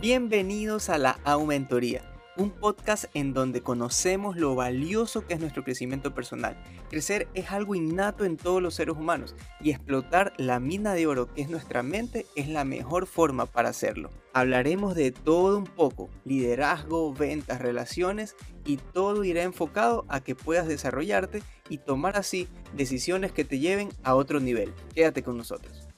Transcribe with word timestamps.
Bienvenidos 0.00 0.88
a 0.88 0.96
la 0.96 1.20
Aumentoría, 1.24 2.00
un 2.38 2.48
podcast 2.48 3.04
en 3.12 3.34
donde 3.34 3.60
conocemos 3.60 4.34
lo 4.34 4.54
valioso 4.54 5.26
que 5.26 5.34
es 5.34 5.40
nuestro 5.40 5.62
crecimiento 5.62 6.14
personal. 6.14 6.56
Crecer 6.88 7.28
es 7.34 7.50
algo 7.50 7.74
innato 7.74 8.24
en 8.24 8.38
todos 8.38 8.62
los 8.62 8.74
seres 8.74 8.96
humanos 8.96 9.36
y 9.60 9.68
explotar 9.68 10.32
la 10.38 10.58
mina 10.58 10.94
de 10.94 11.06
oro 11.06 11.30
que 11.34 11.42
es 11.42 11.50
nuestra 11.50 11.82
mente 11.82 12.24
es 12.34 12.48
la 12.48 12.64
mejor 12.64 13.06
forma 13.06 13.44
para 13.44 13.68
hacerlo. 13.68 14.08
Hablaremos 14.32 14.94
de 14.94 15.12
todo 15.12 15.58
un 15.58 15.64
poco, 15.64 16.08
liderazgo, 16.24 17.12
ventas, 17.12 17.60
relaciones 17.60 18.36
y 18.64 18.78
todo 18.78 19.22
irá 19.22 19.42
enfocado 19.42 20.06
a 20.08 20.20
que 20.22 20.34
puedas 20.34 20.66
desarrollarte 20.66 21.42
y 21.68 21.76
tomar 21.76 22.16
así 22.16 22.48
decisiones 22.74 23.32
que 23.32 23.44
te 23.44 23.58
lleven 23.58 23.90
a 24.02 24.14
otro 24.14 24.40
nivel. 24.40 24.72
Quédate 24.94 25.22
con 25.22 25.36
nosotros. 25.36 25.89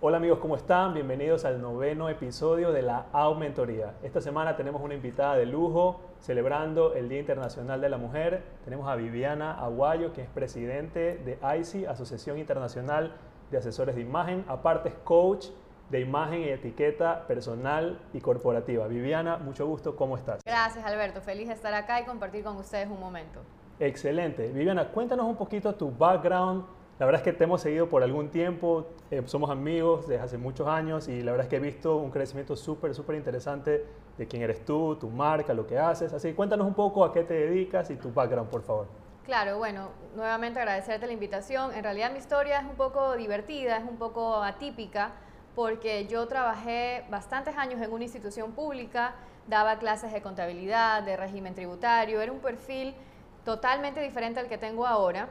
Hola 0.00 0.18
amigos, 0.18 0.38
¿cómo 0.38 0.54
están? 0.54 0.94
Bienvenidos 0.94 1.44
al 1.44 1.60
noveno 1.60 2.08
episodio 2.08 2.70
de 2.70 2.82
la 2.82 3.06
Aumentoría. 3.12 3.94
Esta 4.04 4.20
semana 4.20 4.54
tenemos 4.54 4.80
una 4.80 4.94
invitada 4.94 5.34
de 5.34 5.44
lujo 5.44 6.00
celebrando 6.20 6.94
el 6.94 7.08
Día 7.08 7.18
Internacional 7.18 7.80
de 7.80 7.88
la 7.88 7.98
Mujer. 7.98 8.44
Tenemos 8.64 8.88
a 8.88 8.94
Viviana 8.94 9.58
Aguayo, 9.58 10.12
que 10.12 10.22
es 10.22 10.28
presidente 10.28 11.16
de 11.16 11.40
ICI, 11.58 11.86
Asociación 11.86 12.38
Internacional 12.38 13.16
de 13.50 13.58
Asesores 13.58 13.96
de 13.96 14.02
Imagen. 14.02 14.44
Aparte 14.46 14.90
es 14.90 14.94
coach 15.02 15.46
de 15.90 15.98
imagen 15.98 16.42
y 16.42 16.48
etiqueta 16.50 17.26
personal 17.26 17.98
y 18.12 18.20
corporativa. 18.20 18.86
Viviana, 18.86 19.38
mucho 19.38 19.66
gusto, 19.66 19.96
¿cómo 19.96 20.16
estás? 20.16 20.42
Gracias 20.46 20.84
Alberto, 20.84 21.20
feliz 21.22 21.48
de 21.48 21.54
estar 21.54 21.74
acá 21.74 22.00
y 22.00 22.04
compartir 22.04 22.44
con 22.44 22.56
ustedes 22.56 22.86
un 22.86 23.00
momento. 23.00 23.40
Excelente. 23.80 24.46
Viviana, 24.52 24.92
cuéntanos 24.92 25.26
un 25.26 25.34
poquito 25.34 25.74
tu 25.74 25.90
background 25.90 26.77
la 26.98 27.06
verdad 27.06 27.20
es 27.20 27.24
que 27.24 27.32
te 27.32 27.44
hemos 27.44 27.60
seguido 27.60 27.88
por 27.88 28.02
algún 28.02 28.28
tiempo, 28.28 28.88
eh, 29.12 29.22
somos 29.26 29.50
amigos 29.50 30.08
desde 30.08 30.20
hace 30.20 30.36
muchos 30.36 30.66
años 30.66 31.06
y 31.06 31.22
la 31.22 31.30
verdad 31.30 31.46
es 31.46 31.50
que 31.50 31.56
he 31.56 31.60
visto 31.60 31.96
un 31.96 32.10
crecimiento 32.10 32.56
súper, 32.56 32.92
súper 32.92 33.14
interesante 33.14 33.86
de 34.16 34.26
quién 34.26 34.42
eres 34.42 34.64
tú, 34.64 34.96
tu 34.96 35.08
marca, 35.08 35.54
lo 35.54 35.64
que 35.64 35.78
haces. 35.78 36.12
Así 36.12 36.30
que 36.30 36.34
cuéntanos 36.34 36.66
un 36.66 36.74
poco 36.74 37.04
a 37.04 37.12
qué 37.12 37.22
te 37.22 37.34
dedicas 37.34 37.88
y 37.90 37.96
tu 37.96 38.12
background, 38.12 38.50
por 38.50 38.62
favor. 38.62 38.88
Claro, 39.24 39.58
bueno, 39.58 39.90
nuevamente 40.16 40.58
agradecerte 40.58 41.06
la 41.06 41.12
invitación. 41.12 41.72
En 41.72 41.84
realidad 41.84 42.10
mi 42.10 42.18
historia 42.18 42.58
es 42.60 42.64
un 42.64 42.74
poco 42.74 43.14
divertida, 43.14 43.76
es 43.76 43.84
un 43.88 43.96
poco 43.96 44.42
atípica, 44.42 45.12
porque 45.54 46.08
yo 46.08 46.26
trabajé 46.26 47.04
bastantes 47.10 47.56
años 47.56 47.80
en 47.80 47.92
una 47.92 48.02
institución 48.02 48.52
pública, 48.52 49.14
daba 49.46 49.78
clases 49.78 50.12
de 50.12 50.20
contabilidad, 50.20 51.04
de 51.04 51.16
régimen 51.16 51.54
tributario, 51.54 52.20
era 52.20 52.32
un 52.32 52.40
perfil 52.40 52.96
totalmente 53.44 54.00
diferente 54.00 54.40
al 54.40 54.48
que 54.48 54.58
tengo 54.58 54.84
ahora 54.84 55.28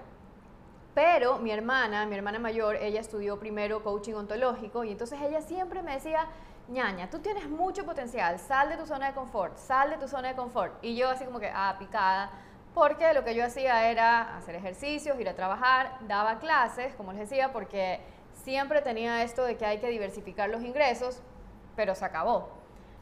pero 0.98 1.38
mi 1.38 1.52
hermana, 1.52 2.08
mi 2.08 2.16
hermana 2.16 2.40
mayor, 2.40 2.76
ella 2.78 3.00
estudió 3.00 3.38
primero 3.38 3.84
coaching 3.84 4.16
ontológico 4.16 4.84
y 4.84 4.94
entonces 4.94 5.20
ella 5.22 5.42
siempre 5.42 5.84
me 5.84 5.94
decía, 5.94 6.26
ñaña, 6.70 7.08
tú 7.08 7.20
tienes 7.20 7.48
mucho 7.48 7.86
potencial, 7.86 8.40
sal 8.40 8.70
de 8.70 8.78
tu 8.78 8.88
zona 8.88 9.10
de 9.10 9.14
confort, 9.14 9.56
sal 9.60 9.92
de 9.92 9.98
tu 9.98 10.08
zona 10.08 10.30
de 10.30 10.36
confort. 10.36 10.74
Y 10.84 10.96
yo 10.96 11.08
así 11.08 11.24
como 11.24 11.40
que, 11.40 11.52
ah, 11.54 11.76
picada, 11.78 12.32
porque 12.74 13.14
lo 13.14 13.24
que 13.24 13.36
yo 13.36 13.46
hacía 13.46 13.92
era 13.92 14.38
hacer 14.38 14.56
ejercicios, 14.56 15.20
ir 15.20 15.30
a 15.30 15.36
trabajar, 15.36 16.00
daba 16.08 16.40
clases, 16.40 16.96
como 16.96 17.12
les 17.12 17.30
decía, 17.30 17.54
porque 17.54 18.00
siempre 18.34 18.82
tenía 18.82 19.22
esto 19.22 19.44
de 19.44 19.56
que 19.56 19.68
hay 19.68 19.78
que 19.78 19.90
diversificar 19.90 20.50
los 20.50 20.64
ingresos, 20.64 21.22
pero 21.76 21.94
se 21.94 22.06
acabó. 22.06 22.50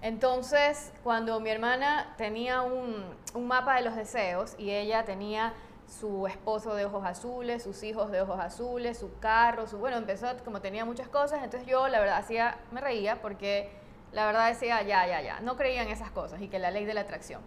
Entonces, 0.02 0.92
cuando 1.02 1.40
mi 1.40 1.50
hermana 1.50 2.14
tenía 2.18 2.62
un, 2.62 3.06
un 3.34 3.48
mapa 3.48 3.76
de 3.76 3.84
los 3.84 3.96
deseos 3.96 4.54
y 4.58 4.72
ella 4.72 5.06
tenía 5.06 5.54
su 5.88 6.28
esposo 6.28 6.76
de 6.76 6.86
ojos 6.86 7.06
azules, 7.06 7.64
sus 7.64 7.84
hijos 7.84 8.12
de 8.12 8.22
ojos 8.22 8.40
azules, 8.40 8.98
su 8.98 9.20
carro, 9.20 9.68
su 9.68 9.78
bueno, 9.78 9.98
empezó 9.98 10.28
como 10.44 10.62
tenía 10.62 10.86
muchas 10.86 11.08
cosas, 11.08 11.44
entonces 11.44 11.68
yo 11.68 11.88
la 11.88 12.00
verdad 12.00 12.18
hacía 12.18 12.58
me 12.72 12.82
reía 12.82 13.22
porque 13.22 13.70
la 14.12 14.26
verdad 14.26 14.48
decía, 14.50 14.82
ya, 14.82 15.06
ya, 15.08 15.22
ya, 15.22 15.40
no 15.42 15.58
creía 15.58 15.84
en 15.84 15.90
esas 15.90 16.10
cosas 16.12 16.42
y 16.42 16.48
que 16.48 16.58
la 16.58 16.72
ley 16.72 16.86
de 16.86 16.94
la 16.94 17.02
atracción. 17.02 17.42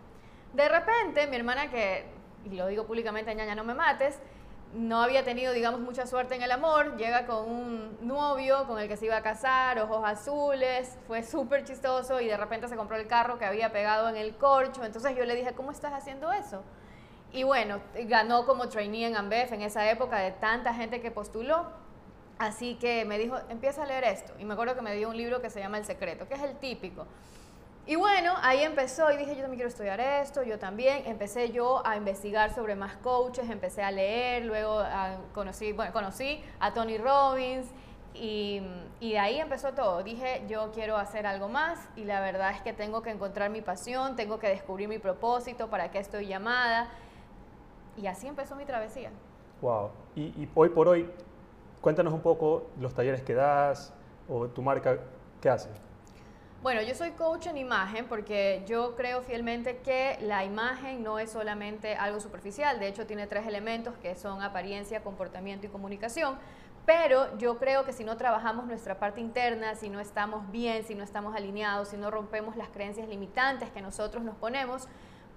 De 0.52 0.68
repente, 0.68 1.26
mi 1.26 1.36
hermana 1.36 1.70
que 1.70 2.18
y 2.44 2.56
lo 2.56 2.66
digo 2.66 2.86
públicamente, 2.86 3.34
ñaña, 3.34 3.54
no 3.54 3.64
me 3.64 3.74
mates, 3.74 4.18
no 4.74 5.02
había 5.02 5.24
tenido, 5.24 5.52
digamos, 5.52 5.80
mucha 5.80 6.06
suerte 6.06 6.34
en 6.34 6.42
el 6.42 6.50
amor, 6.50 6.96
llega 6.96 7.26
con 7.26 7.50
un 7.50 7.98
novio 8.02 8.66
con 8.66 8.78
el 8.78 8.88
que 8.88 8.96
se 8.96 9.06
iba 9.06 9.16
a 9.16 9.22
casar, 9.22 9.78
ojos 9.78 10.02
azules, 10.04 10.98
fue 11.06 11.22
súper 11.22 11.64
chistoso 11.64 12.20
y 12.20 12.26
de 12.26 12.36
repente 12.36 12.68
se 12.68 12.76
compró 12.76 12.96
el 12.96 13.06
carro 13.06 13.38
que 13.38 13.46
había 13.46 13.72
pegado 13.72 14.08
en 14.08 14.16
el 14.16 14.36
corcho, 14.36 14.84
entonces 14.84 15.16
yo 15.16 15.24
le 15.24 15.34
dije, 15.34 15.54
¿cómo 15.54 15.70
estás 15.70 15.92
haciendo 15.94 16.32
eso? 16.32 16.62
Y 17.32 17.42
bueno, 17.42 17.80
ganó 18.06 18.46
como 18.46 18.68
trainee 18.68 19.06
en 19.06 19.16
Ambev 19.16 19.52
en 19.52 19.62
esa 19.62 19.90
época 19.90 20.18
de 20.18 20.32
tanta 20.32 20.72
gente 20.72 21.00
que 21.00 21.10
postuló. 21.10 21.66
Así 22.38 22.76
que 22.76 23.04
me 23.04 23.18
dijo, 23.18 23.36
empieza 23.48 23.82
a 23.82 23.86
leer 23.86 24.04
esto. 24.04 24.32
Y 24.38 24.44
me 24.44 24.54
acuerdo 24.54 24.74
que 24.74 24.82
me 24.82 24.94
dio 24.94 25.08
un 25.08 25.16
libro 25.16 25.42
que 25.42 25.50
se 25.50 25.60
llama 25.60 25.78
El 25.78 25.84
Secreto, 25.84 26.28
que 26.28 26.34
es 26.34 26.42
el 26.42 26.56
típico. 26.56 27.06
Y 27.88 27.96
bueno, 27.96 28.34
ahí 28.42 28.62
empezó 28.62 29.10
y 29.10 29.16
dije, 29.16 29.34
yo 29.34 29.40
también 29.40 29.56
quiero 29.56 29.70
estudiar 29.70 29.98
esto, 29.98 30.42
yo 30.42 30.58
también. 30.58 31.04
Empecé 31.06 31.50
yo 31.50 31.84
a 31.86 31.96
investigar 31.96 32.54
sobre 32.54 32.74
más 32.74 32.96
coaches, 32.98 33.48
empecé 33.50 33.82
a 33.82 33.90
leer, 33.90 34.44
luego 34.44 34.84
conocí, 35.32 35.72
bueno, 35.72 35.92
conocí 35.92 36.42
a 36.60 36.74
Tony 36.74 36.98
Robbins 36.98 37.66
y, 38.12 38.60
y, 39.00 39.12
de 39.12 39.18
ahí 39.18 39.40
empezó 39.40 39.72
todo. 39.72 40.02
Dije, 40.02 40.42
yo 40.48 40.70
quiero 40.72 40.98
hacer 40.98 41.26
algo 41.26 41.48
más 41.48 41.78
y 41.96 42.04
la 42.04 42.20
verdad 42.20 42.50
es 42.50 42.60
que 42.60 42.74
tengo 42.74 43.02
que 43.02 43.08
encontrar 43.08 43.48
mi 43.48 43.62
pasión, 43.62 44.16
tengo 44.16 44.38
que 44.38 44.48
descubrir 44.48 44.86
mi 44.86 44.98
propósito, 44.98 45.70
para 45.70 45.90
qué 45.90 45.98
estoy 45.98 46.26
llamada. 46.26 46.90
Y 48.00 48.06
así 48.06 48.26
empezó 48.26 48.54
mi 48.54 48.64
travesía. 48.64 49.10
Wow. 49.60 49.90
Y, 50.14 50.48
hoy 50.54 50.68
por 50.68 50.88
hoy, 50.88 51.10
cuéntanos 51.80 52.12
un 52.12 52.20
poco 52.20 52.68
los 52.80 52.94
talleres 52.94 53.22
que 53.22 53.34
das 53.34 53.92
o 54.28 54.46
tu 54.46 54.62
marca, 54.62 54.98
¿qué 55.40 55.50
hace? 55.50 55.68
Bueno, 56.62 56.82
yo 56.82 56.94
soy 56.94 57.10
coach 57.12 57.46
en 57.46 57.56
imagen 57.56 58.06
porque 58.06 58.64
yo 58.66 58.96
creo 58.96 59.22
fielmente 59.22 59.78
que 59.78 60.18
la 60.22 60.44
imagen 60.44 61.02
no 61.02 61.18
es 61.18 61.30
solamente 61.30 61.94
algo 61.94 62.18
superficial, 62.18 62.80
de 62.80 62.88
hecho 62.88 63.06
tiene 63.06 63.28
tres 63.28 63.46
elementos 63.46 63.94
que 63.98 64.16
son 64.16 64.42
apariencia, 64.42 65.02
comportamiento 65.02 65.66
y 65.66 65.68
comunicación, 65.68 66.36
pero 66.84 67.38
yo 67.38 67.58
creo 67.58 67.84
que 67.84 67.92
si 67.92 68.02
no 68.02 68.16
trabajamos 68.16 68.66
nuestra 68.66 68.98
parte 68.98 69.20
interna, 69.20 69.76
si 69.76 69.88
no 69.88 70.00
estamos 70.00 70.50
bien, 70.50 70.82
si 70.82 70.96
no 70.96 71.04
estamos 71.04 71.36
alineados, 71.36 71.88
si 71.88 71.96
no 71.96 72.10
rompemos 72.10 72.56
las 72.56 72.68
creencias 72.70 73.08
limitantes 73.08 73.70
que 73.70 73.80
nosotros 73.80 74.24
nos 74.24 74.34
ponemos, 74.34 74.88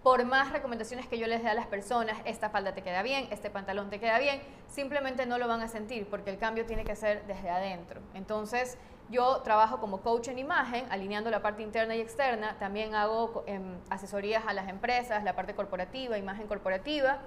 por 0.03 0.25
más 0.25 0.51
recomendaciones 0.51 1.07
que 1.07 1.19
yo 1.19 1.28
les 1.28 1.44
dé 1.44 1.50
a 1.50 1.53
las 1.53 1.67
personas, 1.67 2.17
esta 2.25 2.50
falda 2.50 2.73
te 2.73 2.81
queda 2.81 3.03
bien, 3.03 3.28
este 3.31 3.50
pantalón 3.50 3.89
te 3.89 4.00
queda 4.00 4.17
bien, 4.17 4.41
simplemente 4.67 5.25
no 5.25 5.38
lo 5.38 5.47
van 5.47 5.62
a 5.62 5.67
sentir 5.67 6.07
porque 6.07 6.31
el 6.31 6.39
cambio 6.39 6.66
tiene 6.66 6.84
que 6.84 6.95
ser 6.95 7.25
desde 7.28 7.50
adentro. 7.50 8.01
Entonces, 8.16 8.78
yo 9.09 9.41
trabajo 9.41 9.79
como 9.79 10.01
coach 10.01 10.29
en 10.29 10.39
imagen, 10.39 10.85
alineando 10.89 11.29
la 11.29 11.41
parte 11.41 11.62
interna 11.62 11.95
y 11.95 12.01
externa, 12.01 12.57
también 12.57 12.95
hago 12.95 13.44
em, 13.45 13.78
asesorías 13.89 14.44
a 14.47 14.53
las 14.53 14.69
empresas, 14.69 15.23
la 15.23 15.35
parte 15.35 15.53
corporativa, 15.53 16.18
imagen 16.18 16.47
corporativa, 16.47 17.19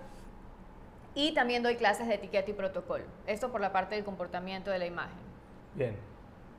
y 1.14 1.32
también 1.32 1.62
doy 1.62 1.76
clases 1.76 2.08
de 2.08 2.14
etiqueta 2.14 2.50
y 2.50 2.54
protocolo. 2.54 3.04
Esto 3.26 3.52
por 3.52 3.60
la 3.60 3.72
parte 3.72 3.94
del 3.94 4.04
comportamiento 4.04 4.70
de 4.70 4.80
la 4.80 4.86
imagen. 4.86 5.18
Bien, 5.74 5.96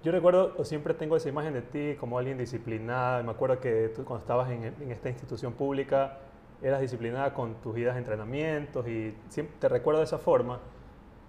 yo 0.05 0.11
recuerdo, 0.11 0.63
siempre 0.63 0.93
tengo 0.93 1.17
esa 1.17 1.29
imagen 1.29 1.51
de 1.53 1.63
ti 1.63 1.95
como 1.99 2.19
alguien 2.19 2.37
disciplinada. 2.37 3.23
Me 3.23 3.31
acuerdo 3.31 3.59
que 3.59 3.89
tú 3.89 4.05
cuando 4.05 4.21
estabas 4.21 4.51
en, 4.51 4.91
esta 4.91 5.09
institución 5.09 5.53
pública 5.53 6.19
eras 6.61 6.79
disciplinada 6.79 7.33
con 7.33 7.55
tus 7.55 7.73
vidas 7.73 7.95
de 7.95 8.01
entrenamientos 8.01 8.87
y 8.87 9.17
siempre 9.29 9.57
te 9.59 9.67
recuerdo 9.67 10.01
de 10.01 10.05
esa 10.05 10.19
forma. 10.19 10.59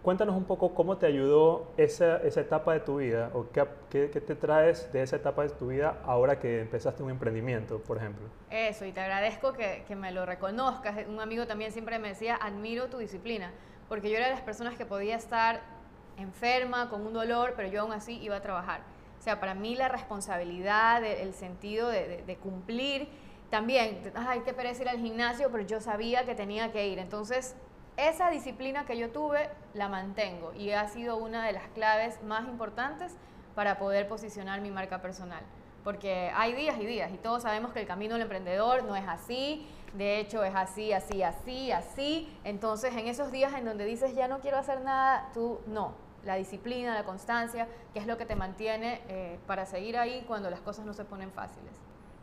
Cuéntanos 0.03 0.37
un 0.37 0.45
poco 0.45 0.75
cómo 0.75 0.99
te 0.99 1.07
ayudó 1.07 1.73
esa, 1.79 2.19
esa 2.19 2.43
etapa 2.43 2.75
de 2.75 2.81
tu 2.81 2.99
vida 2.99 3.31
o 3.33 3.49
qué, 3.51 3.67
qué, 3.89 4.11
qué, 4.11 4.21
te 4.21 4.35
traes 4.35 4.93
de 4.93 5.03
esa 5.03 5.17
etapa 5.17 5.45
de 5.45 5.49
tu 5.49 5.69
vida 5.69 6.03
ahora 6.05 6.39
que 6.39 6.61
empezaste 6.61 7.03
un 7.03 7.09
emprendimiento, 7.09 7.79
por 7.79 7.97
ejemplo. 7.97 8.27
Eso, 8.51 8.85
y 8.85 8.93
te 8.93 9.01
agradezco 9.01 9.55
que, 9.55 9.85
que 9.89 9.97
me 9.97 10.13
lo 10.13 10.27
reconozcas. 10.27 11.07
Un 11.09 11.19
amigo 11.19 11.47
también 11.47 11.73
siempre 11.73 11.99
me 11.99 12.09
decía, 12.09 12.37
admiro 12.37 12.89
tu 12.89 12.99
disciplina, 12.99 13.53
porque 13.89 14.11
yo 14.11 14.19
era 14.19 14.27
de 14.27 14.33
las 14.33 14.43
personas 14.43 14.77
que 14.77 14.85
podía 14.85 15.17
estar 15.17 15.76
enferma, 16.17 16.89
con 16.89 17.07
un 17.07 17.13
dolor, 17.13 17.55
pero 17.57 17.69
yo 17.69 17.83
aún 17.83 17.93
así 17.93 18.19
iba 18.23 18.37
a 18.37 18.43
trabajar. 18.43 18.81
O 19.19 19.23
sea, 19.23 19.41
para 19.41 19.55
mí 19.55 19.75
la 19.75 19.89
responsabilidad, 19.89 21.05
el 21.05 21.35
sentido 21.35 21.89
de, 21.89 22.39
cumplir, 22.43 23.09
también, 23.51 24.13
ay, 24.15 24.43
qué 24.45 24.53
pereza 24.53 24.83
ir 24.83 24.89
al 24.89 24.99
gimnasio, 24.99 25.51
pero 25.51 25.65
yo 25.65 25.81
sabía 25.81 26.25
que 26.25 26.35
tenía 26.35 26.73
que 26.73 26.89
ir. 26.89 26.99
Entonces, 26.99 27.57
esa 27.97 28.31
disciplina 28.31 28.85
que 28.85 28.99
yo 28.99 29.11
tuve, 29.11 29.49
la 29.75 29.89
mantengo 29.89 30.53
y 30.55 30.71
ha 30.73 30.87
sido 30.89 31.17
una 31.17 31.47
de 31.47 31.53
las 31.53 31.67
claves 31.69 32.23
más 32.23 32.47
importantes 32.47 33.17
para 33.55 33.79
poder 33.79 34.07
posicionar 34.07 34.61
mi 34.61 34.71
marca 34.71 35.01
personal. 35.01 35.43
Porque 35.83 36.31
hay 36.35 36.53
días 36.53 36.79
y 36.79 36.85
días 36.85 37.13
y 37.13 37.17
todos 37.17 37.43
sabemos 37.43 37.73
que 37.73 37.81
el 37.81 37.87
camino 37.87 38.15
del 38.15 38.23
emprendedor 38.23 38.85
no 38.85 38.97
es 38.97 39.09
así, 39.09 39.67
de 39.95 40.19
hecho 40.19 40.45
es 40.45 40.55
así, 40.55 40.93
así, 40.93 41.23
así, 41.23 41.73
así. 41.73 42.39
Entonces 42.45 42.95
en 42.95 43.07
esos 43.07 43.31
días 43.33 43.55
en 43.55 43.65
donde 43.65 43.85
dices 43.85 44.15
ya 44.15 44.29
no 44.29 44.41
quiero 44.41 44.59
hacer 44.59 44.83
nada, 44.83 45.31
tú 45.33 45.61
no, 45.67 45.95
la 46.27 46.35
disciplina, 46.35 46.95
la 46.95 47.05
constancia, 47.05 47.69
que 47.93 48.01
es 48.01 48.07
lo 48.07 48.19
que 48.19 48.27
te 48.27 48.37
mantiene 48.37 49.01
eh, 49.09 49.39
para 49.47 49.65
seguir 49.65 49.97
ahí 49.97 50.25
cuando 50.27 50.51
las 50.51 50.61
cosas 50.61 50.85
no 50.85 50.93
se 50.93 51.05
ponen 51.05 51.31
fáciles. 51.31 51.73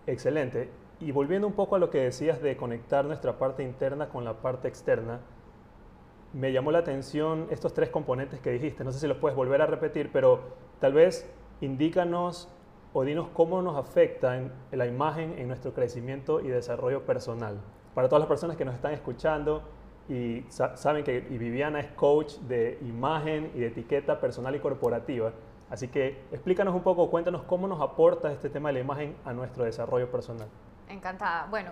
Excelente. 0.06 0.70
Y 1.00 1.12
volviendo 1.12 1.48
un 1.48 1.54
poco 1.54 1.76
a 1.76 1.80
lo 1.80 1.90
que 1.90 2.00
decías 2.00 2.42
de 2.42 2.56
conectar 2.58 3.06
nuestra 3.06 3.40
parte 3.40 3.64
interna 3.64 4.10
con 4.10 4.26
la 4.26 4.34
parte 4.34 4.68
externa, 4.68 5.22
me 6.34 6.52
llamó 6.52 6.72
la 6.72 6.80
atención 6.80 7.48
estos 7.50 7.74
tres 7.74 7.90
componentes 7.90 8.40
que 8.40 8.52
dijiste. 8.52 8.84
No 8.84 8.92
sé 8.92 9.00
si 9.00 9.08
los 9.08 9.18
puedes 9.18 9.36
volver 9.36 9.62
a 9.62 9.66
repetir, 9.66 10.12
pero 10.12 10.42
tal 10.80 10.94
vez 10.94 11.30
indícanos 11.62 12.50
o 12.92 13.04
dinos 13.04 13.30
cómo 13.34 13.62
nos 13.62 13.78
afecta 13.78 14.38
en 14.38 14.52
la 14.72 14.86
imagen 14.86 15.36
en 15.38 15.48
nuestro 15.48 15.74
crecimiento 15.74 16.42
y 16.42 16.48
desarrollo 16.50 17.06
personal. 17.06 17.60
Para 17.94 18.10
todas 18.10 18.22
las 18.22 18.28
personas 18.28 18.58
que 18.58 18.66
nos 18.66 18.76
están 18.76 18.94
escuchando 18.94 19.64
y 20.10 20.44
saben 20.50 21.04
que 21.04 21.22
Viviana 21.22 21.80
es 21.80 21.88
coach 21.92 22.36
de 22.40 22.78
imagen 22.82 23.52
y 23.56 23.60
de 23.60 23.68
etiqueta 23.68 24.20
personal 24.20 24.56
y 24.56 24.60
corporativa, 24.60 25.32
así 25.70 25.88
que 25.88 26.24
explícanos 26.32 26.76
un 26.76 26.84
poco, 26.84 27.10
cuéntanos 27.10 27.44
cómo 27.44 27.68
nos 27.68 27.82
aporta 27.82 28.32
este 28.32 28.50
tema 28.50 28.70
de 28.70 28.74
la 28.74 28.80
imagen 28.82 29.16
a 29.24 29.34
nuestro 29.34 29.64
desarrollo 29.64 30.12
personal. 30.12 30.48
Encantada. 30.90 31.48
Bueno, 31.50 31.72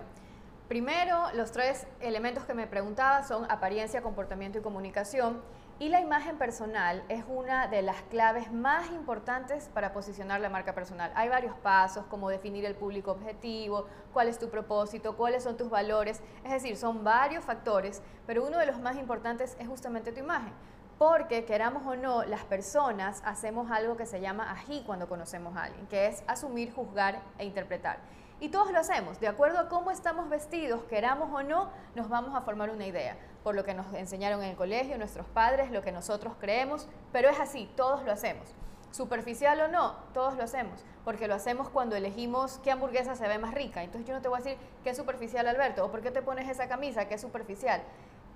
primero 0.68 1.26
los 1.34 1.52
tres 1.52 1.86
elementos 2.00 2.44
que 2.44 2.54
me 2.54 2.66
preguntaba 2.66 3.22
son 3.22 3.50
apariencia, 3.50 4.02
comportamiento 4.02 4.58
y 4.58 4.62
comunicación. 4.62 5.40
Y 5.82 5.88
la 5.88 6.00
imagen 6.00 6.38
personal 6.38 7.02
es 7.08 7.24
una 7.26 7.66
de 7.66 7.82
las 7.82 8.02
claves 8.02 8.52
más 8.52 8.92
importantes 8.92 9.68
para 9.74 9.92
posicionar 9.92 10.40
la 10.40 10.48
marca 10.48 10.76
personal. 10.76 11.10
Hay 11.16 11.28
varios 11.28 11.56
pasos, 11.56 12.06
como 12.06 12.30
definir 12.30 12.64
el 12.64 12.76
público 12.76 13.10
objetivo, 13.10 13.88
cuál 14.12 14.28
es 14.28 14.38
tu 14.38 14.48
propósito, 14.48 15.16
cuáles 15.16 15.42
son 15.42 15.56
tus 15.56 15.70
valores. 15.70 16.22
Es 16.44 16.52
decir, 16.52 16.76
son 16.76 17.02
varios 17.02 17.44
factores, 17.44 18.00
pero 18.28 18.46
uno 18.46 18.58
de 18.58 18.66
los 18.66 18.78
más 18.78 18.96
importantes 18.96 19.56
es 19.58 19.66
justamente 19.66 20.12
tu 20.12 20.20
imagen. 20.20 20.52
Porque 20.98 21.44
queramos 21.44 21.84
o 21.84 21.96
no, 21.96 22.22
las 22.22 22.44
personas 22.44 23.20
hacemos 23.24 23.68
algo 23.72 23.96
que 23.96 24.06
se 24.06 24.20
llama 24.20 24.52
ají 24.52 24.84
cuando 24.86 25.08
conocemos 25.08 25.56
a 25.56 25.64
alguien, 25.64 25.88
que 25.88 26.06
es 26.06 26.22
asumir, 26.28 26.72
juzgar 26.72 27.20
e 27.38 27.44
interpretar. 27.44 27.98
Y 28.42 28.48
todos 28.48 28.72
lo 28.72 28.80
hacemos, 28.80 29.20
de 29.20 29.28
acuerdo 29.28 29.60
a 29.60 29.68
cómo 29.68 29.92
estamos 29.92 30.28
vestidos, 30.28 30.82
queramos 30.90 31.30
o 31.32 31.44
no, 31.44 31.70
nos 31.94 32.08
vamos 32.08 32.34
a 32.34 32.40
formar 32.40 32.70
una 32.70 32.84
idea, 32.84 33.16
por 33.44 33.54
lo 33.54 33.62
que 33.62 33.72
nos 33.72 33.94
enseñaron 33.94 34.42
en 34.42 34.50
el 34.50 34.56
colegio, 34.56 34.98
nuestros 34.98 35.28
padres, 35.28 35.70
lo 35.70 35.82
que 35.82 35.92
nosotros 35.92 36.34
creemos, 36.40 36.88
pero 37.12 37.28
es 37.28 37.38
así, 37.38 37.70
todos 37.76 38.02
lo 38.02 38.10
hacemos. 38.10 38.52
Superficial 38.90 39.60
o 39.60 39.68
no, 39.68 39.94
todos 40.12 40.34
lo 40.34 40.42
hacemos, 40.42 40.84
porque 41.04 41.28
lo 41.28 41.36
hacemos 41.36 41.68
cuando 41.68 41.94
elegimos 41.94 42.58
qué 42.64 42.72
hamburguesa 42.72 43.14
se 43.14 43.28
ve 43.28 43.38
más 43.38 43.54
rica. 43.54 43.84
Entonces 43.84 44.08
yo 44.08 44.12
no 44.12 44.20
te 44.20 44.26
voy 44.26 44.40
a 44.40 44.42
decir 44.42 44.58
qué 44.82 44.90
es 44.90 44.96
superficial, 44.96 45.46
Alberto, 45.46 45.84
o 45.84 45.92
por 45.92 46.02
qué 46.02 46.10
te 46.10 46.20
pones 46.20 46.48
esa 46.48 46.66
camisa, 46.66 47.06
qué 47.06 47.14
es 47.14 47.20
superficial. 47.20 47.80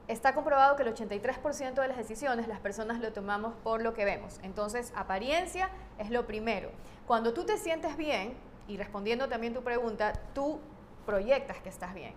Está 0.07 0.37
comprobado 0.37 0.77
que 0.77 0.85
el 0.85 0.95
83% 0.95 1.75
de 1.75 1.89
las 1.89 1.97
decisiones 1.97 2.47
las 2.47 2.61
personas 2.61 3.01
lo 3.01 3.13
tomamos 3.13 3.55
por 3.65 3.83
lo 3.83 3.93
que 3.93 4.05
vemos. 4.05 4.39
Entonces, 4.45 4.93
apariencia 4.95 5.69
es 5.99 6.11
lo 6.11 6.29
primero. 6.29 6.71
Cuando 7.09 7.35
tú 7.35 7.45
te 7.45 7.59
sientes 7.59 7.97
bien, 7.97 8.37
y 8.69 8.77
respondiendo 8.77 9.29
también 9.29 9.55
tu 9.55 9.63
pregunta, 9.63 10.13
tú 10.35 10.61
proyectas 11.05 11.59
que 11.59 11.69
estás 11.69 11.95
bien. 11.95 12.15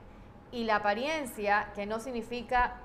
Y 0.52 0.64
la 0.64 0.78
apariencia, 0.78 1.72
que 1.76 1.86
no 1.86 2.00
significa 2.00 2.82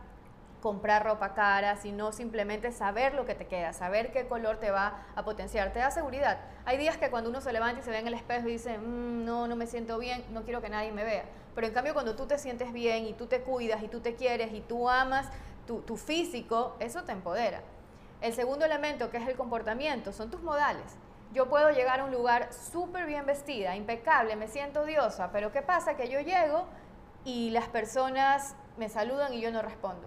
comprar 0.60 1.04
ropa 1.04 1.34
cara, 1.34 1.76
sino 1.76 2.12
simplemente 2.12 2.72
saber 2.72 3.14
lo 3.14 3.26
que 3.26 3.34
te 3.34 3.46
queda, 3.46 3.72
saber 3.72 4.12
qué 4.12 4.26
color 4.26 4.58
te 4.58 4.70
va 4.70 5.04
a 5.14 5.22
potenciar, 5.22 5.72
te 5.72 5.78
da 5.78 5.90
seguridad. 5.90 6.38
Hay 6.64 6.78
días 6.78 6.96
que 6.96 7.10
cuando 7.10 7.28
uno 7.28 7.40
se 7.42 7.52
levanta 7.52 7.80
y 7.80 7.84
se 7.84 7.90
ve 7.90 7.98
en 7.98 8.06
el 8.06 8.14
espejo 8.14 8.48
y 8.48 8.52
dice, 8.52 8.78
mm, 8.78 9.24
no, 9.24 9.46
no 9.46 9.56
me 9.56 9.66
siento 9.66 9.98
bien, 9.98 10.24
no 10.30 10.44
quiero 10.44 10.62
que 10.62 10.70
nadie 10.70 10.90
me 10.92 11.04
vea. 11.04 11.24
Pero 11.54 11.66
en 11.66 11.74
cambio 11.74 11.92
cuando 11.92 12.16
tú 12.16 12.26
te 12.26 12.38
sientes 12.38 12.72
bien 12.72 13.04
y 13.04 13.12
tú 13.12 13.26
te 13.26 13.42
cuidas 13.42 13.82
y 13.82 13.88
tú 13.88 14.00
te 14.00 14.14
quieres 14.14 14.52
y 14.52 14.60
tú 14.60 14.88
amas 14.88 15.28
tu, 15.66 15.80
tu 15.82 15.96
físico, 15.96 16.76
eso 16.80 17.04
te 17.04 17.12
empodera. 17.12 17.60
El 18.22 18.32
segundo 18.32 18.64
elemento, 18.64 19.10
que 19.10 19.18
es 19.18 19.28
el 19.28 19.36
comportamiento, 19.36 20.12
son 20.12 20.30
tus 20.30 20.42
modales 20.42 20.96
yo 21.34 21.48
puedo 21.48 21.70
llegar 21.70 22.00
a 22.00 22.04
un 22.04 22.12
lugar 22.12 22.52
súper 22.52 23.06
bien 23.06 23.26
vestida, 23.26 23.74
impecable, 23.74 24.36
me 24.36 24.46
siento 24.46 24.84
diosa, 24.84 25.30
pero 25.32 25.50
¿qué 25.50 25.62
pasa? 25.62 25.96
Que 25.96 26.08
yo 26.08 26.20
llego 26.20 26.64
y 27.24 27.50
las 27.50 27.66
personas 27.68 28.54
me 28.76 28.88
saludan 28.88 29.34
y 29.34 29.40
yo 29.40 29.50
no 29.50 29.60
respondo. 29.60 30.06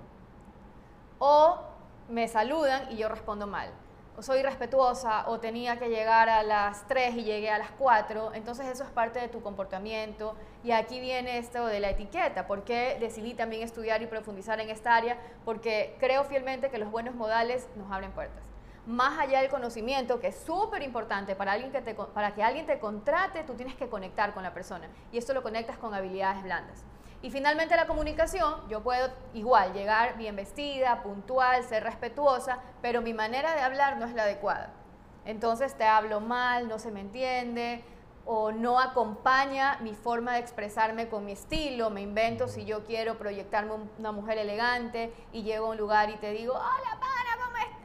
O 1.19 1.59
me 2.07 2.29
saludan 2.29 2.89
y 2.91 2.95
yo 2.95 3.09
respondo 3.09 3.45
mal. 3.45 3.69
O 4.15 4.21
soy 4.21 4.41
respetuosa 4.41 5.27
o 5.27 5.39
tenía 5.39 5.77
que 5.77 5.89
llegar 5.89 6.29
a 6.29 6.43
las 6.43 6.87
3 6.87 7.15
y 7.15 7.23
llegué 7.23 7.51
a 7.51 7.57
las 7.57 7.71
4. 7.71 8.33
Entonces 8.33 8.65
eso 8.67 8.83
es 8.83 8.89
parte 8.89 9.19
de 9.19 9.27
tu 9.27 9.41
comportamiento. 9.41 10.35
Y 10.63 10.71
aquí 10.71 10.99
viene 10.99 11.37
esto 11.37 11.67
de 11.67 11.79
la 11.79 11.89
etiqueta. 11.89 12.47
¿Por 12.47 12.63
qué 12.63 12.97
decidí 12.99 13.33
también 13.33 13.61
estudiar 13.63 14.01
y 14.01 14.07
profundizar 14.07 14.59
en 14.59 14.69
esta 14.69 14.95
área? 14.95 15.17
Porque 15.45 15.97
creo 15.99 16.23
fielmente 16.23 16.71
que 16.71 16.77
los 16.77 16.89
buenos 16.89 17.13
modales 17.13 17.67
nos 17.75 17.91
abren 17.91 18.11
puertas 18.11 18.47
más 18.87 19.19
allá 19.19 19.41
del 19.41 19.49
conocimiento, 19.51 20.19
que 20.19 20.27
es 20.27 20.39
súper 20.39 20.81
importante 20.81 21.35
para, 21.35 21.57
que 21.57 21.93
para 22.13 22.33
que 22.33 22.41
alguien 22.41 22.65
te 22.65 22.79
contrate, 22.79 23.43
tú 23.43 23.53
tienes 23.53 23.75
que 23.75 23.89
conectar 23.89 24.33
con 24.33 24.43
la 24.43 24.53
persona. 24.53 24.87
Y 25.11 25.17
esto 25.17 25.33
lo 25.33 25.43
conectas 25.43 25.77
con 25.77 25.93
habilidades 25.93 26.41
blandas. 26.41 26.83
Y 27.21 27.29
finalmente 27.29 27.75
la 27.75 27.85
comunicación, 27.85 28.67
yo 28.69 28.81
puedo 28.81 29.09
igual 29.33 29.73
llegar 29.73 30.17
bien 30.17 30.35
vestida, 30.35 31.03
puntual, 31.03 31.63
ser 31.63 31.83
respetuosa, 31.83 32.59
pero 32.81 33.01
mi 33.01 33.13
manera 33.13 33.55
de 33.55 33.61
hablar 33.61 33.97
no 33.97 34.05
es 34.05 34.13
la 34.13 34.23
adecuada. 34.23 34.71
Entonces 35.25 35.75
te 35.75 35.83
hablo 35.83 36.21
mal, 36.21 36.69
no 36.69 36.79
se 36.79 36.91
me 36.91 37.01
entiende, 37.01 37.83
o 38.23 38.51
no 38.51 38.79
acompaña 38.79 39.79
mi 39.81 39.95
forma 39.95 40.33
de 40.33 40.39
expresarme 40.39 41.07
con 41.07 41.25
mi 41.25 41.31
estilo, 41.31 41.89
me 41.89 42.01
invento 42.01 42.47
si 42.47 42.65
yo 42.65 42.85
quiero 42.85 43.17
proyectarme 43.17 43.73
una 43.97 44.11
mujer 44.11 44.37
elegante 44.37 45.13
y 45.31 45.43
llego 45.43 45.67
a 45.67 45.69
un 45.69 45.77
lugar 45.77 46.09
y 46.09 46.17
te 46.17 46.31
digo, 46.31 46.53
hola, 46.53 46.99
para, 46.99 47.36
¿cómo 47.36 47.36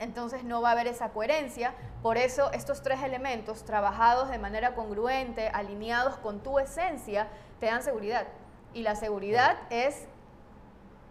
entonces 0.02 0.43
no 0.43 0.60
va 0.60 0.70
a 0.70 0.72
haber 0.72 0.88
esa 0.88 1.10
coherencia. 1.10 1.75
Por 2.02 2.19
eso 2.19 2.50
estos 2.52 2.82
tres 2.82 3.02
elementos, 3.02 3.64
trabajados 3.64 4.28
de 4.28 4.38
manera 4.38 4.75
congruente, 4.75 5.49
alineados 5.49 6.16
con 6.19 6.40
tu 6.40 6.58
esencia, 6.58 7.28
te 7.60 7.66
dan 7.66 7.82
seguridad. 7.82 8.26
Y 8.75 8.82
la 8.82 8.96
seguridad 8.96 9.56
es 9.70 10.08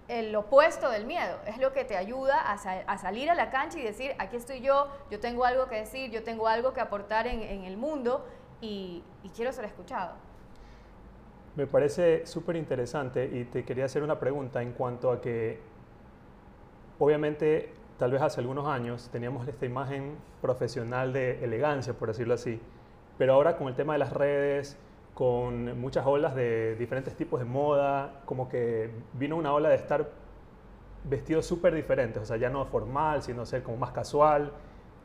el 0.07 0.35
opuesto 0.35 0.89
del 0.89 1.05
miedo, 1.05 1.37
es 1.45 1.57
lo 1.57 1.71
que 1.71 1.85
te 1.85 1.95
ayuda 1.95 2.51
a, 2.51 2.97
salir 2.97 3.29
a 3.29 3.35
la 3.35 3.49
cancha 3.49 3.79
y 3.79 3.81
decir, 3.81 4.13
aquí 4.19 4.35
estoy 4.35 4.59
yo, 4.59 4.89
yo 5.09 5.21
tengo 5.21 5.45
algo 5.45 5.67
que 5.67 5.75
decir, 5.75 6.11
yo 6.11 6.23
tengo 6.23 6.49
algo 6.49 6.73
que 6.73 6.81
aportar 6.81 7.27
en, 7.27 7.63
el 7.63 7.77
mundo 7.77 8.25
y, 8.59 9.03
y 9.23 9.29
quiero 9.29 9.53
ser 9.53 9.63
escuchado. 9.63 10.15
Me 11.55 11.65
parece 11.65 12.25
súper 12.25 12.57
interesante 12.57 13.23
y 13.25 13.45
te 13.45 13.63
quería 13.63 13.85
hacer 13.85 14.03
una 14.03 14.19
pregunta 14.19 14.61
en 14.61 14.73
cuanto 14.73 15.11
a 15.11 15.21
que 15.21 15.61
obviamente 16.99 17.73
tal 18.01 18.09
vez 18.09 18.23
hace 18.23 18.41
algunos 18.41 18.65
años 18.65 19.09
teníamos 19.11 19.47
esta 19.47 19.67
imagen 19.67 20.15
profesional 20.41 21.13
de 21.13 21.43
elegancia, 21.43 21.93
por 21.93 22.07
decirlo 22.07 22.33
así, 22.33 22.59
pero 23.19 23.33
ahora 23.33 23.57
con 23.57 23.67
el 23.67 23.75
tema 23.75 23.93
de 23.93 23.99
las 23.99 24.11
redes, 24.11 24.75
con 25.13 25.79
muchas 25.79 26.07
olas 26.07 26.33
de 26.33 26.75
diferentes 26.77 27.15
tipos 27.15 27.39
de 27.39 27.45
moda, 27.45 28.21
como 28.25 28.49
que 28.49 28.89
vino 29.13 29.35
una 29.35 29.53
ola 29.53 29.69
de 29.69 29.75
estar 29.75 30.09
vestidos 31.03 31.45
súper 31.45 31.75
diferentes, 31.75 32.23
o 32.23 32.25
sea, 32.25 32.37
ya 32.37 32.49
no 32.49 32.65
formal, 32.65 33.21
sino 33.21 33.45
ser 33.45 33.61
como 33.61 33.77
más 33.77 33.91
casual. 33.91 34.51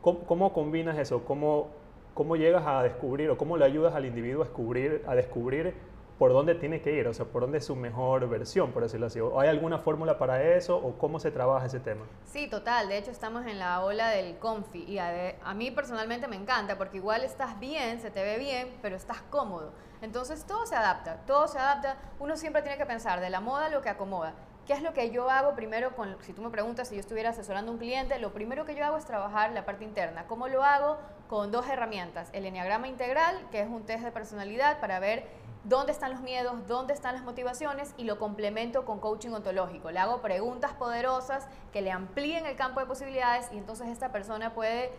¿Cómo, 0.01 0.21
cómo 0.21 0.51
combinas 0.51 0.97
eso? 0.97 1.23
¿Cómo, 1.23 1.67
¿Cómo 2.15 2.35
llegas 2.35 2.65
a 2.65 2.81
descubrir 2.81 3.29
o 3.29 3.37
cómo 3.37 3.57
le 3.57 3.65
ayudas 3.65 3.93
al 3.93 4.07
individuo 4.07 4.41
a 4.41 4.45
descubrir, 4.45 5.03
a 5.05 5.13
descubrir 5.13 5.75
por 6.17 6.33
dónde 6.33 6.55
tiene 6.55 6.81
que 6.81 6.91
ir, 6.93 7.07
o 7.07 7.13
sea, 7.13 7.25
por 7.25 7.43
dónde 7.43 7.59
es 7.59 7.65
su 7.65 7.75
mejor 7.75 8.27
versión, 8.27 8.71
por 8.71 8.83
decirlo 8.83 9.07
así. 9.07 9.19
¿O 9.19 9.39
¿Hay 9.39 9.49
alguna 9.49 9.77
fórmula 9.77 10.17
para 10.17 10.41
eso 10.43 10.75
o 10.75 10.97
cómo 10.97 11.19
se 11.19 11.31
trabaja 11.31 11.67
ese 11.67 11.79
tema? 11.79 12.05
Sí, 12.25 12.47
total. 12.47 12.89
De 12.89 12.97
hecho, 12.97 13.11
estamos 13.11 13.45
en 13.45 13.59
la 13.59 13.83
ola 13.83 14.09
del 14.09 14.37
confi 14.37 14.83
y 14.83 14.97
a, 14.97 15.35
a, 15.43 15.53
mí 15.53 15.69
personalmente 15.71 16.27
me 16.27 16.35
encanta 16.35 16.77
porque 16.77 16.97
igual 16.97 17.23
estás 17.23 17.59
bien, 17.59 18.01
se 18.01 18.09
te 18.09 18.23
ve 18.23 18.37
bien, 18.39 18.69
pero 18.81 18.95
estás 18.95 19.21
cómodo. 19.29 19.73
Entonces 20.01 20.43
todo 20.45 20.65
se 20.65 20.75
adapta, 20.75 21.17
todo 21.25 21.47
se 21.47 21.59
adapta. 21.59 21.97
Uno 22.19 22.35
siempre 22.35 22.61
tiene 22.61 22.77
que 22.77 22.85
pensar 22.85 23.19
de 23.19 23.29
la 23.29 23.39
moda 23.39 23.69
lo 23.69 23.81
que 23.81 23.89
acomoda. 23.89 24.33
¿Qué 24.65 24.73
es 24.73 24.81
lo 24.81 24.93
que 24.93 25.11
yo 25.11 25.29
hago 25.29 25.55
primero 25.55 25.95
con, 25.95 26.17
si 26.21 26.33
tú 26.33 26.41
me 26.41 26.49
preguntas 26.49 26.89
si 26.89 26.95
yo 26.95 26.99
estuviera 26.99 27.29
asesorando 27.29 27.71
a 27.71 27.73
un 27.73 27.79
cliente, 27.79 28.19
lo 28.19 28.33
primero 28.33 28.65
que 28.65 28.75
yo 28.75 28.85
hago 28.85 28.97
es 28.97 29.05
trabajar 29.05 29.51
la 29.51 29.65
parte 29.65 29.85
interna. 29.85 30.25
¿Cómo 30.27 30.49
lo 30.49 30.61
hago? 30.61 30.97
Con 31.29 31.51
dos 31.51 31.69
herramientas. 31.69 32.29
El 32.33 32.45
Enneagrama 32.45 32.89
Integral, 32.89 33.47
que 33.49 33.61
es 33.61 33.69
un 33.69 33.85
test 33.85 34.03
de 34.03 34.11
personalidad 34.11 34.81
para 34.81 34.99
ver 34.99 35.25
dónde 35.67 35.91
están 35.91 36.11
los 36.11 36.21
miedos, 36.21 36.65
dónde 36.67 36.93
están 36.93 37.13
las 37.13 37.23
motivaciones 37.23 37.93
y 37.97 38.05
lo 38.05 38.17
complemento 38.17 38.85
con 38.85 38.99
coaching 38.99 39.31
ontológico. 39.31 39.91
Le 39.91 39.99
hago 39.99 40.21
preguntas 40.21 40.73
poderosas 40.73 41.47
que 41.73 41.81
le 41.81 41.91
amplíen 41.91 42.45
el 42.45 42.55
campo 42.55 42.79
de 42.79 42.85
posibilidades 42.85 43.49
y 43.51 43.57
entonces 43.57 43.89
esta 43.89 44.11
persona 44.11 44.53
puede 44.53 44.91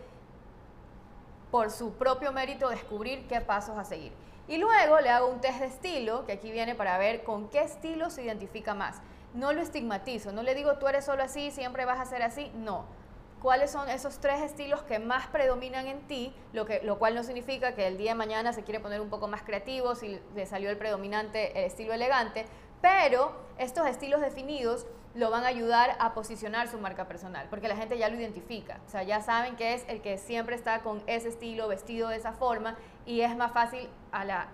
por 1.49 1.71
su 1.71 1.93
propio 1.93 2.31
mérito 2.31 2.69
descubrir 2.69 3.27
qué 3.27 3.41
pasos 3.41 3.77
a 3.79 3.83
seguir. 3.83 4.13
Y 4.47 4.57
luego 4.57 4.99
le 4.99 5.09
hago 5.09 5.27
un 5.27 5.41
test 5.41 5.59
de 5.59 5.65
estilo, 5.65 6.25
que 6.25 6.33
aquí 6.33 6.51
viene 6.51 6.75
para 6.75 6.97
ver 6.99 7.23
con 7.23 7.49
qué 7.49 7.61
estilo 7.61 8.11
se 8.11 8.23
identifica 8.23 8.75
más. 8.75 9.01
No 9.33 9.53
lo 9.53 9.61
estigmatizo, 9.61 10.31
no 10.31 10.43
le 10.43 10.53
digo 10.53 10.77
tú 10.77 10.87
eres 10.87 11.05
solo 11.05 11.23
así, 11.23 11.49
siempre 11.49 11.85
vas 11.85 11.99
a 11.99 12.05
ser 12.05 12.21
así, 12.21 12.51
no 12.55 12.85
cuáles 13.41 13.71
son 13.71 13.89
esos 13.89 14.19
tres 14.19 14.41
estilos 14.41 14.81
que 14.83 14.99
más 14.99 15.27
predominan 15.27 15.87
en 15.87 16.01
ti, 16.01 16.33
lo, 16.53 16.65
que, 16.65 16.81
lo 16.83 16.99
cual 16.99 17.15
no 17.15 17.23
significa 17.23 17.73
que 17.73 17.87
el 17.87 17.97
día 17.97 18.11
de 18.11 18.15
mañana 18.15 18.53
se 18.53 18.63
quiere 18.63 18.79
poner 18.79 19.01
un 19.01 19.09
poco 19.09 19.27
más 19.27 19.43
creativo 19.43 19.95
si 19.95 20.19
le 20.35 20.45
salió 20.45 20.69
el 20.69 20.77
predominante 20.77 21.57
el 21.59 21.65
estilo 21.65 21.93
elegante, 21.93 22.45
pero 22.81 23.33
estos 23.57 23.87
estilos 23.87 24.21
definidos 24.21 24.85
lo 25.15 25.31
van 25.31 25.43
a 25.43 25.47
ayudar 25.47 25.95
a 25.99 26.13
posicionar 26.13 26.67
su 26.67 26.77
marca 26.77 27.07
personal, 27.07 27.47
porque 27.49 27.67
la 27.67 27.75
gente 27.75 27.97
ya 27.97 28.09
lo 28.09 28.15
identifica, 28.15 28.79
o 28.85 28.89
sea, 28.89 29.03
ya 29.03 29.21
saben 29.21 29.55
que 29.55 29.73
es 29.73 29.83
el 29.87 30.01
que 30.01 30.17
siempre 30.17 30.55
está 30.55 30.81
con 30.81 31.01
ese 31.07 31.29
estilo, 31.29 31.67
vestido 31.67 32.09
de 32.09 32.17
esa 32.17 32.31
forma, 32.31 32.75
y 33.09 33.21
es 33.21 33.35
más 33.35 33.51
fácil 33.51 33.89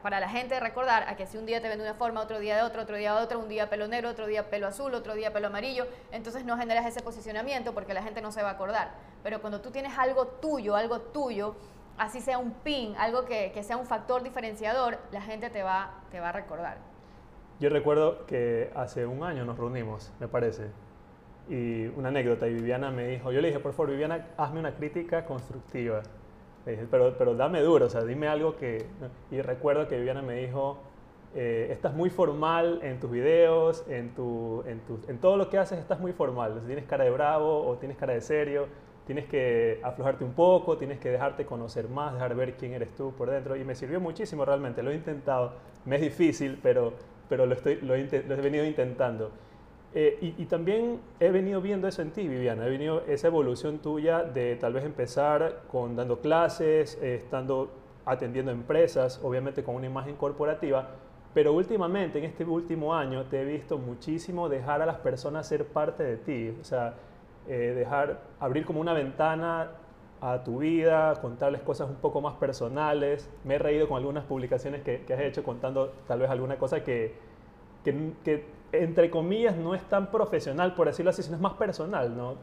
para 0.01 0.21
la 0.21 0.29
gente 0.29 0.57
recordar 0.61 1.03
a 1.09 1.17
que 1.17 1.25
si 1.25 1.37
un 1.37 1.45
día 1.45 1.61
te 1.61 1.67
ven 1.67 1.77
de 1.77 1.83
una 1.83 1.95
forma, 1.95 2.21
otro 2.21 2.39
día 2.39 2.55
de 2.55 2.61
otro, 2.61 2.83
otro 2.83 2.95
día 2.95 3.13
de 3.13 3.21
otro, 3.21 3.37
un 3.37 3.49
día 3.49 3.69
pelo 3.69 3.89
negro, 3.89 4.09
otro 4.09 4.27
día 4.27 4.49
pelo 4.49 4.67
azul, 4.67 4.93
otro 4.93 5.13
día 5.13 5.33
pelo 5.33 5.47
amarillo, 5.47 5.87
entonces 6.13 6.45
no 6.45 6.57
generas 6.57 6.85
ese 6.85 7.01
posicionamiento 7.01 7.73
porque 7.73 7.93
la 7.93 8.01
gente 8.01 8.21
no 8.21 8.31
se 8.31 8.41
va 8.41 8.51
a 8.51 8.51
acordar. 8.53 8.91
Pero 9.23 9.41
cuando 9.41 9.59
tú 9.59 9.71
tienes 9.71 9.97
algo 9.97 10.27
tuyo, 10.27 10.77
algo 10.77 11.01
tuyo, 11.01 11.57
así 11.97 12.21
sea 12.21 12.37
un 12.37 12.51
pin, 12.51 12.95
algo 12.97 13.25
que, 13.25 13.51
que, 13.53 13.61
sea 13.61 13.75
un 13.75 13.87
factor 13.87 14.23
diferenciador, 14.23 14.99
la 15.11 15.21
gente 15.21 15.49
te 15.49 15.61
va, 15.61 15.91
te 16.09 16.21
va 16.21 16.29
a 16.29 16.31
recordar. 16.31 16.77
Yo 17.59 17.69
recuerdo 17.69 18.25
que 18.25 18.71
hace 18.73 19.05
un 19.05 19.23
año 19.23 19.43
nos 19.43 19.57
reunimos, 19.57 20.13
me 20.21 20.29
parece, 20.29 20.69
y 21.49 21.87
una 21.87 22.07
anécdota, 22.07 22.47
y 22.47 22.53
Viviana 22.53 22.89
me 22.89 23.05
dijo, 23.05 23.33
yo 23.33 23.41
le 23.41 23.49
dije, 23.49 23.59
por 23.59 23.73
favor, 23.73 23.91
Viviana, 23.91 24.27
hazme 24.37 24.61
una 24.61 24.71
crítica 24.71 25.25
constructiva. 25.25 26.03
Pero, 26.65 27.15
pero 27.17 27.35
dame 27.35 27.61
duro, 27.61 27.85
o 27.85 27.89
sea, 27.89 28.03
dime 28.03 28.27
algo 28.27 28.55
que... 28.55 28.85
Y 29.29 29.41
recuerdo 29.41 29.87
que 29.87 29.97
Viviana 29.97 30.23
me 30.23 30.33
dijo, 30.35 30.79
eh, 31.35 31.67
estás 31.71 31.93
muy 31.93 32.09
formal 32.09 32.79
en 32.81 32.99
tus 32.99 33.11
videos, 33.11 33.85
en, 33.87 34.15
tu, 34.15 34.63
en, 34.65 34.79
tu, 34.79 34.99
en 35.07 35.19
todo 35.19 35.37
lo 35.37 35.49
que 35.49 35.57
haces 35.57 35.77
estás 35.77 35.99
muy 35.99 36.13
formal. 36.13 36.61
tienes 36.65 36.85
cara 36.85 37.03
de 37.03 37.11
bravo 37.11 37.67
o 37.67 37.77
tienes 37.77 37.97
cara 37.97 38.13
de 38.13 38.21
serio, 38.21 38.67
tienes 39.05 39.25
que 39.25 39.79
aflojarte 39.83 40.23
un 40.23 40.33
poco, 40.33 40.77
tienes 40.77 40.97
que 40.99 41.09
dejarte 41.09 41.45
conocer 41.45 41.87
más, 41.87 42.13
dejar 42.13 42.35
ver 42.35 42.55
quién 42.55 42.73
eres 42.73 42.95
tú 42.95 43.13
por 43.15 43.29
dentro. 43.29 43.55
Y 43.55 43.63
me 43.63 43.75
sirvió 43.75 43.99
muchísimo 43.99 44.43
realmente, 44.45 44.81
lo 44.81 44.91
he 44.91 44.95
intentado. 44.95 45.53
Me 45.85 45.97
es 45.97 46.01
difícil, 46.01 46.57
pero, 46.63 46.93
pero 47.29 47.45
lo, 47.45 47.53
estoy, 47.53 47.81
lo 47.81 47.93
he 47.95 48.41
venido 48.41 48.65
intentando. 48.65 49.31
Eh, 49.97 50.33
y, 50.37 50.45
también 50.47 50.99
he 51.21 51.31
venido 51.31 51.61
viendo 51.61 51.87
eso 51.87 52.01
en 52.01 52.11
ti, 52.11 52.27
Viviana. 52.27 52.67
He 52.67 52.69
venido 52.69 53.03
esa 53.07 53.27
evolución 53.27 53.79
tuya 53.79 54.23
de 54.23 54.57
tal 54.57 54.73
vez 54.73 54.83
empezar 54.83 55.61
con 55.71 55.95
dando 55.95 56.19
clases, 56.19 56.99
eh, 57.01 57.15
estando 57.15 57.71
atendiendo 58.05 58.51
empresas, 58.51 59.21
obviamente 59.23 59.63
con 59.63 59.73
una 59.73 59.85
imagen 59.85 60.17
corporativa, 60.17 60.89
pero 61.33 61.53
últimamente, 61.53 62.19
en 62.19 62.25
este 62.25 62.43
último 62.43 62.93
año, 62.93 63.23
te 63.27 63.41
he 63.41 63.45
visto 63.45 63.77
muchísimo 63.77 64.49
dejar 64.49 64.81
a 64.81 64.85
las 64.85 64.97
personas 64.97 65.47
ser 65.47 65.65
parte 65.65 66.03
de 66.03 66.17
ti. 66.17 66.53
O 66.59 66.65
sea, 66.65 66.95
eh, 67.47 67.73
dejar, 67.73 68.19
abrir 68.41 68.65
como 68.65 68.81
una 68.81 68.91
ventana 68.91 69.71
a 70.19 70.43
tu 70.43 70.57
vida, 70.59 71.13
contarles 71.21 71.61
cosas 71.61 71.89
un 71.89 71.95
poco 71.95 72.19
más 72.19 72.33
personales. 72.35 73.29
Me 73.45 73.55
he 73.55 73.59
reído 73.59 73.87
con 73.87 73.95
algunas 73.95 74.25
publicaciones 74.25 74.81
que, 74.81 75.05
has 75.13 75.21
hecho 75.21 75.41
contando 75.41 75.93
tal 76.05 76.19
vez 76.19 76.29
alguna 76.29 76.57
cosa 76.57 76.83
que 76.83 77.15
entre 78.83 79.09
comillas, 79.09 79.55
no 79.55 79.75
es 79.75 79.83
tan 79.83 80.11
profesional, 80.11 80.75
por 80.75 80.87
decirlo 80.87 81.09
así, 81.09 81.23
sino 81.23 81.35
es 81.35 81.41
más 81.41 81.53
personal, 81.53 82.15
¿no? 82.15 82.35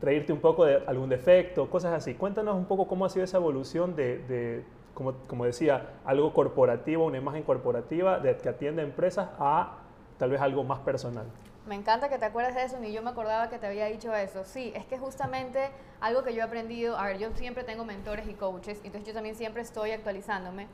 Reírte 0.00 0.32
un 0.32 0.40
poco 0.40 0.64
de 0.64 0.82
algún 0.86 1.08
defecto, 1.08 1.70
cosas 1.70 1.92
así. 1.92 2.14
Cuéntanos 2.14 2.56
un 2.56 2.66
poco 2.66 2.86
cómo 2.86 3.04
ha 3.04 3.08
sido 3.08 3.24
esa 3.24 3.36
evolución 3.36 3.94
de, 3.94 4.64
como, 4.92 5.14
como, 5.26 5.44
decía, 5.44 5.94
algo 6.04 6.32
corporativo, 6.32 7.04
una 7.04 7.18
imagen 7.18 7.42
corporativa 7.42 8.18
de, 8.18 8.36
que 8.36 8.48
atiende 8.48 8.82
a 8.82 8.84
empresas 8.84 9.28
a 9.38 9.78
tal 10.18 10.30
vez 10.30 10.40
algo 10.40 10.64
más 10.64 10.80
personal. 10.80 11.26
Me 11.66 11.74
encanta 11.74 12.10
que 12.10 12.18
te 12.18 12.26
acuerdes 12.26 12.54
de 12.54 12.64
eso, 12.64 12.78
ni 12.78 12.92
yo 12.92 13.02
me 13.02 13.10
acordaba 13.10 13.48
que 13.48 13.58
te 13.58 13.66
había 13.66 13.86
dicho 13.86 14.14
eso. 14.14 14.44
Sí, 14.44 14.72
es 14.74 14.84
que 14.84 14.98
justamente 14.98 15.70
algo 16.00 16.22
que 16.22 16.34
yo 16.34 16.40
he 16.40 16.44
aprendido, 16.44 16.98
a 16.98 17.06
ver, 17.06 17.18
yo 17.18 17.30
siempre 17.34 17.64
tengo 17.64 17.84
mentores 17.84 18.28
y 18.28 18.34
coaches, 18.34 18.80
entonces 18.84 19.08
yo 19.08 19.14
también 19.14 19.34
siempre 19.34 19.62
estoy 19.62 19.92
actualizándome. 19.92 20.68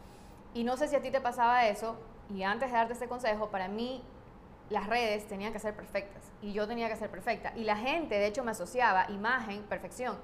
Y 0.52 0.64
no 0.64 0.76
sé 0.76 0.88
si 0.88 0.96
a 0.96 1.00
ti 1.00 1.12
te 1.12 1.20
pasaba 1.20 1.68
eso, 1.68 1.96
y 2.34 2.42
antes 2.42 2.70
de 2.70 2.76
darte 2.76 2.92
este 2.92 3.08
consejo, 3.08 3.48
para 3.48 3.68
mí 3.68 4.02
las 4.70 4.86
redes 4.86 5.26
tenían 5.28 5.52
que 5.52 5.58
ser 5.58 5.74
perfectas 5.74 6.22
y 6.40 6.52
yo 6.52 6.66
tenía 6.66 6.88
que 6.88 6.96
ser 6.96 7.10
perfecta. 7.10 7.52
Y 7.56 7.64
la 7.64 7.76
gente, 7.76 8.14
de 8.14 8.26
hecho, 8.26 8.44
me 8.44 8.52
asociaba 8.52 9.10
imagen, 9.10 9.62
perfección. 9.64 10.16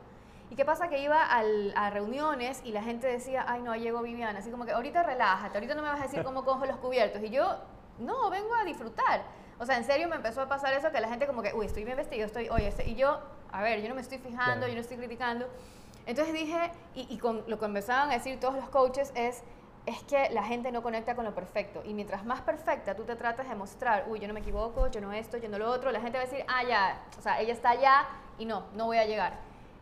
¿Y 0.48 0.54
qué 0.54 0.64
pasa? 0.64 0.88
Que 0.88 1.02
iba 1.02 1.20
a 1.24 1.90
reuniones 1.90 2.62
y 2.64 2.70
la 2.70 2.82
gente 2.82 3.08
decía, 3.08 3.44
ay, 3.48 3.62
no, 3.62 3.74
llegó 3.74 4.00
Viviana. 4.02 4.38
Así 4.38 4.50
como 4.50 4.64
que 4.64 4.72
ahorita 4.72 5.02
relájate, 5.02 5.58
ahorita 5.58 5.74
no 5.74 5.82
me 5.82 5.88
vas 5.88 6.00
a 6.00 6.04
decir 6.04 6.22
cómo 6.22 6.44
cojo 6.44 6.64
los 6.66 6.76
cubiertos. 6.76 7.20
Y 7.22 7.30
yo, 7.30 7.58
no, 7.98 8.30
vengo 8.30 8.54
a 8.54 8.64
disfrutar. 8.64 9.24
O 9.58 9.66
sea, 9.66 9.76
en 9.76 9.84
serio 9.84 10.08
me 10.08 10.16
empezó 10.16 10.42
a 10.42 10.48
pasar 10.48 10.72
eso 10.74 10.92
que 10.92 11.00
la 11.00 11.08
gente 11.08 11.26
como 11.26 11.42
que, 11.42 11.52
uy, 11.52 11.66
estoy 11.66 11.84
bien 11.84 11.96
vestido, 11.96 12.26
estoy, 12.26 12.48
oye, 12.48 12.68
este", 12.68 12.88
y 12.88 12.94
yo, 12.94 13.18
a 13.50 13.62
ver, 13.62 13.82
yo 13.82 13.88
no 13.88 13.96
me 13.96 14.02
estoy 14.02 14.18
fijando, 14.18 14.68
yo 14.68 14.74
no 14.74 14.80
estoy 14.80 14.98
criticando. 14.98 15.48
Entonces 16.04 16.32
dije, 16.32 16.70
y, 16.94 17.12
y 17.12 17.18
con 17.18 17.42
lo 17.48 17.58
que 17.58 17.64
empezaban 17.64 18.10
a 18.10 18.14
decir 18.14 18.38
todos 18.38 18.54
los 18.54 18.68
coaches 18.68 19.10
es, 19.16 19.42
es 19.86 20.02
que 20.02 20.28
la 20.30 20.42
gente 20.42 20.72
no 20.72 20.82
conecta 20.82 21.14
con 21.14 21.24
lo 21.24 21.34
perfecto. 21.34 21.82
Y 21.84 21.94
mientras 21.94 22.24
más 22.24 22.40
perfecta 22.40 22.96
tú 22.96 23.04
te 23.04 23.14
tratas 23.14 23.48
de 23.48 23.54
mostrar, 23.54 24.04
uy, 24.08 24.18
yo 24.18 24.26
no 24.26 24.34
me 24.34 24.40
equivoco, 24.40 24.90
yo 24.90 25.00
no 25.00 25.12
esto, 25.12 25.38
yo 25.38 25.48
no 25.48 25.58
lo 25.58 25.70
otro, 25.70 25.92
la 25.92 26.00
gente 26.00 26.18
va 26.18 26.24
a 26.24 26.26
decir, 26.26 26.44
ah, 26.48 26.64
ya, 26.64 27.04
o 27.16 27.22
sea, 27.22 27.40
ella 27.40 27.52
está 27.52 27.70
allá 27.70 28.06
y 28.36 28.44
no, 28.44 28.64
no 28.74 28.86
voy 28.86 28.98
a 28.98 29.06
llegar. 29.06 29.34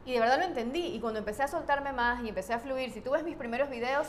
Y 0.05 0.13
de 0.13 0.21
verdad 0.21 0.39
lo 0.39 0.45
entendí. 0.45 0.95
Y 0.95 1.01
cuando 1.01 1.19
empecé 1.19 1.43
a 1.43 1.49
soltarme 1.49 1.93
más 1.93 2.23
y 2.23 2.29
empecé 2.29 2.53
a 2.53 2.59
fluir, 2.59 2.93
si 2.93 3.01
tú 3.01 3.13
ves 3.13 3.25
mis 3.25 3.37
primeros 3.37 3.71
videos, 3.71 4.09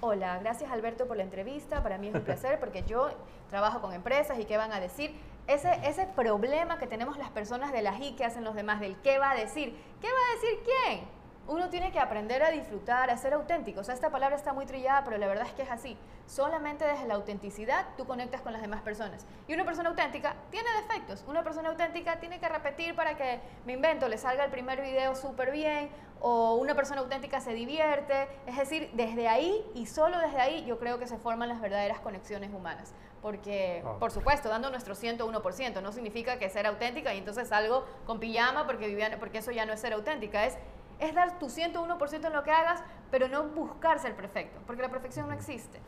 hola, 0.00 0.38
gracias 0.40 0.70
Alberto 0.70 1.06
por 1.06 1.16
la 1.16 1.22
entrevista, 1.22 1.82
para 1.82 1.96
mí 1.96 2.08
es 2.08 2.14
un 2.14 2.20
placer 2.24 2.58
porque 2.58 2.82
yo 2.82 3.10
trabajo 3.48 3.80
con 3.80 3.92
empresas 3.92 4.38
y 4.40 4.44
qué 4.44 4.56
van 4.56 4.72
a 4.72 4.80
decir. 4.80 5.14
Ese, 5.46 5.78
ese 5.84 6.06
problema 6.06 6.76
que 6.80 6.88
tenemos 6.88 7.18
las 7.18 7.30
personas 7.30 7.70
de 7.70 7.80
la 7.80 7.96
y 8.00 8.16
que 8.16 8.24
hacen 8.24 8.42
los 8.42 8.56
demás, 8.56 8.80
del 8.80 8.96
qué 9.02 9.20
va 9.20 9.30
a 9.30 9.36
decir. 9.36 9.76
¿Qué 10.00 10.08
va 10.08 10.18
a 10.18 10.34
decir 10.34 10.58
quién? 10.64 11.15
Uno 11.48 11.68
tiene 11.68 11.92
que 11.92 11.98
aprender 11.98 12.42
a 12.42 12.50
disfrutar, 12.50 13.10
a 13.10 13.16
ser 13.16 13.34
auténtico. 13.34 13.80
O 13.80 13.84
sea, 13.84 13.94
esta 13.94 14.10
palabra 14.10 14.36
está 14.36 14.52
muy 14.52 14.66
trillada, 14.66 15.04
pero 15.04 15.18
la 15.18 15.26
verdad 15.26 15.46
es 15.46 15.52
que 15.52 15.62
es 15.62 15.70
así. 15.70 15.96
Solamente 16.26 16.84
desde 16.84 17.06
la 17.06 17.14
autenticidad 17.14 17.86
tú 17.96 18.06
conectas 18.06 18.40
con 18.40 18.52
las 18.52 18.62
demás 18.62 18.82
personas. 18.82 19.26
Y 19.46 19.54
una 19.54 19.64
persona 19.64 19.90
auténtica 19.90 20.34
tiene 20.50 20.68
defectos. 20.82 21.24
Una 21.28 21.44
persona 21.44 21.68
auténtica 21.68 22.18
tiene 22.18 22.40
que 22.40 22.48
repetir 22.48 22.94
para 22.94 23.16
que, 23.16 23.40
me 23.64 23.74
invento, 23.74 24.08
le 24.08 24.18
salga 24.18 24.44
el 24.44 24.50
primer 24.50 24.80
video 24.80 25.14
súper 25.14 25.52
bien. 25.52 25.90
O 26.20 26.54
una 26.54 26.74
persona 26.74 27.02
auténtica 27.02 27.40
se 27.40 27.52
divierte. 27.52 28.28
Es 28.46 28.56
decir, 28.56 28.90
desde 28.94 29.28
ahí 29.28 29.64
y 29.74 29.86
solo 29.86 30.18
desde 30.18 30.40
ahí 30.40 30.64
yo 30.64 30.78
creo 30.78 30.98
que 30.98 31.06
se 31.06 31.18
forman 31.18 31.48
las 31.48 31.60
verdaderas 31.60 32.00
conexiones 32.00 32.52
humanas. 32.52 32.92
Porque, 33.22 33.82
ah. 33.84 33.96
por 33.98 34.10
supuesto, 34.10 34.48
dando 34.48 34.70
nuestro 34.70 34.94
101%, 34.94 35.82
no 35.82 35.92
significa 35.92 36.38
que 36.38 36.48
ser 36.50 36.66
auténtica 36.66 37.14
y 37.14 37.18
entonces 37.18 37.48
salgo 37.48 37.84
con 38.04 38.18
pijama 38.18 38.66
porque, 38.66 38.88
Viviana, 38.88 39.18
porque 39.18 39.38
eso 39.38 39.52
ya 39.52 39.66
no 39.66 39.72
es 39.72 39.80
ser 39.80 39.92
auténtica. 39.92 40.44
Es 40.44 40.56
es 40.98 41.14
dar 41.14 41.38
tu 41.38 41.46
101% 41.46 42.26
en 42.26 42.32
lo 42.32 42.42
que 42.42 42.50
hagas, 42.50 42.82
pero 43.10 43.28
no 43.28 43.44
buscar 43.44 43.98
ser 43.98 44.16
perfecto, 44.16 44.60
porque 44.66 44.82
la 44.82 44.90
perfección 44.90 45.28
no 45.28 45.34
existe. 45.34 45.80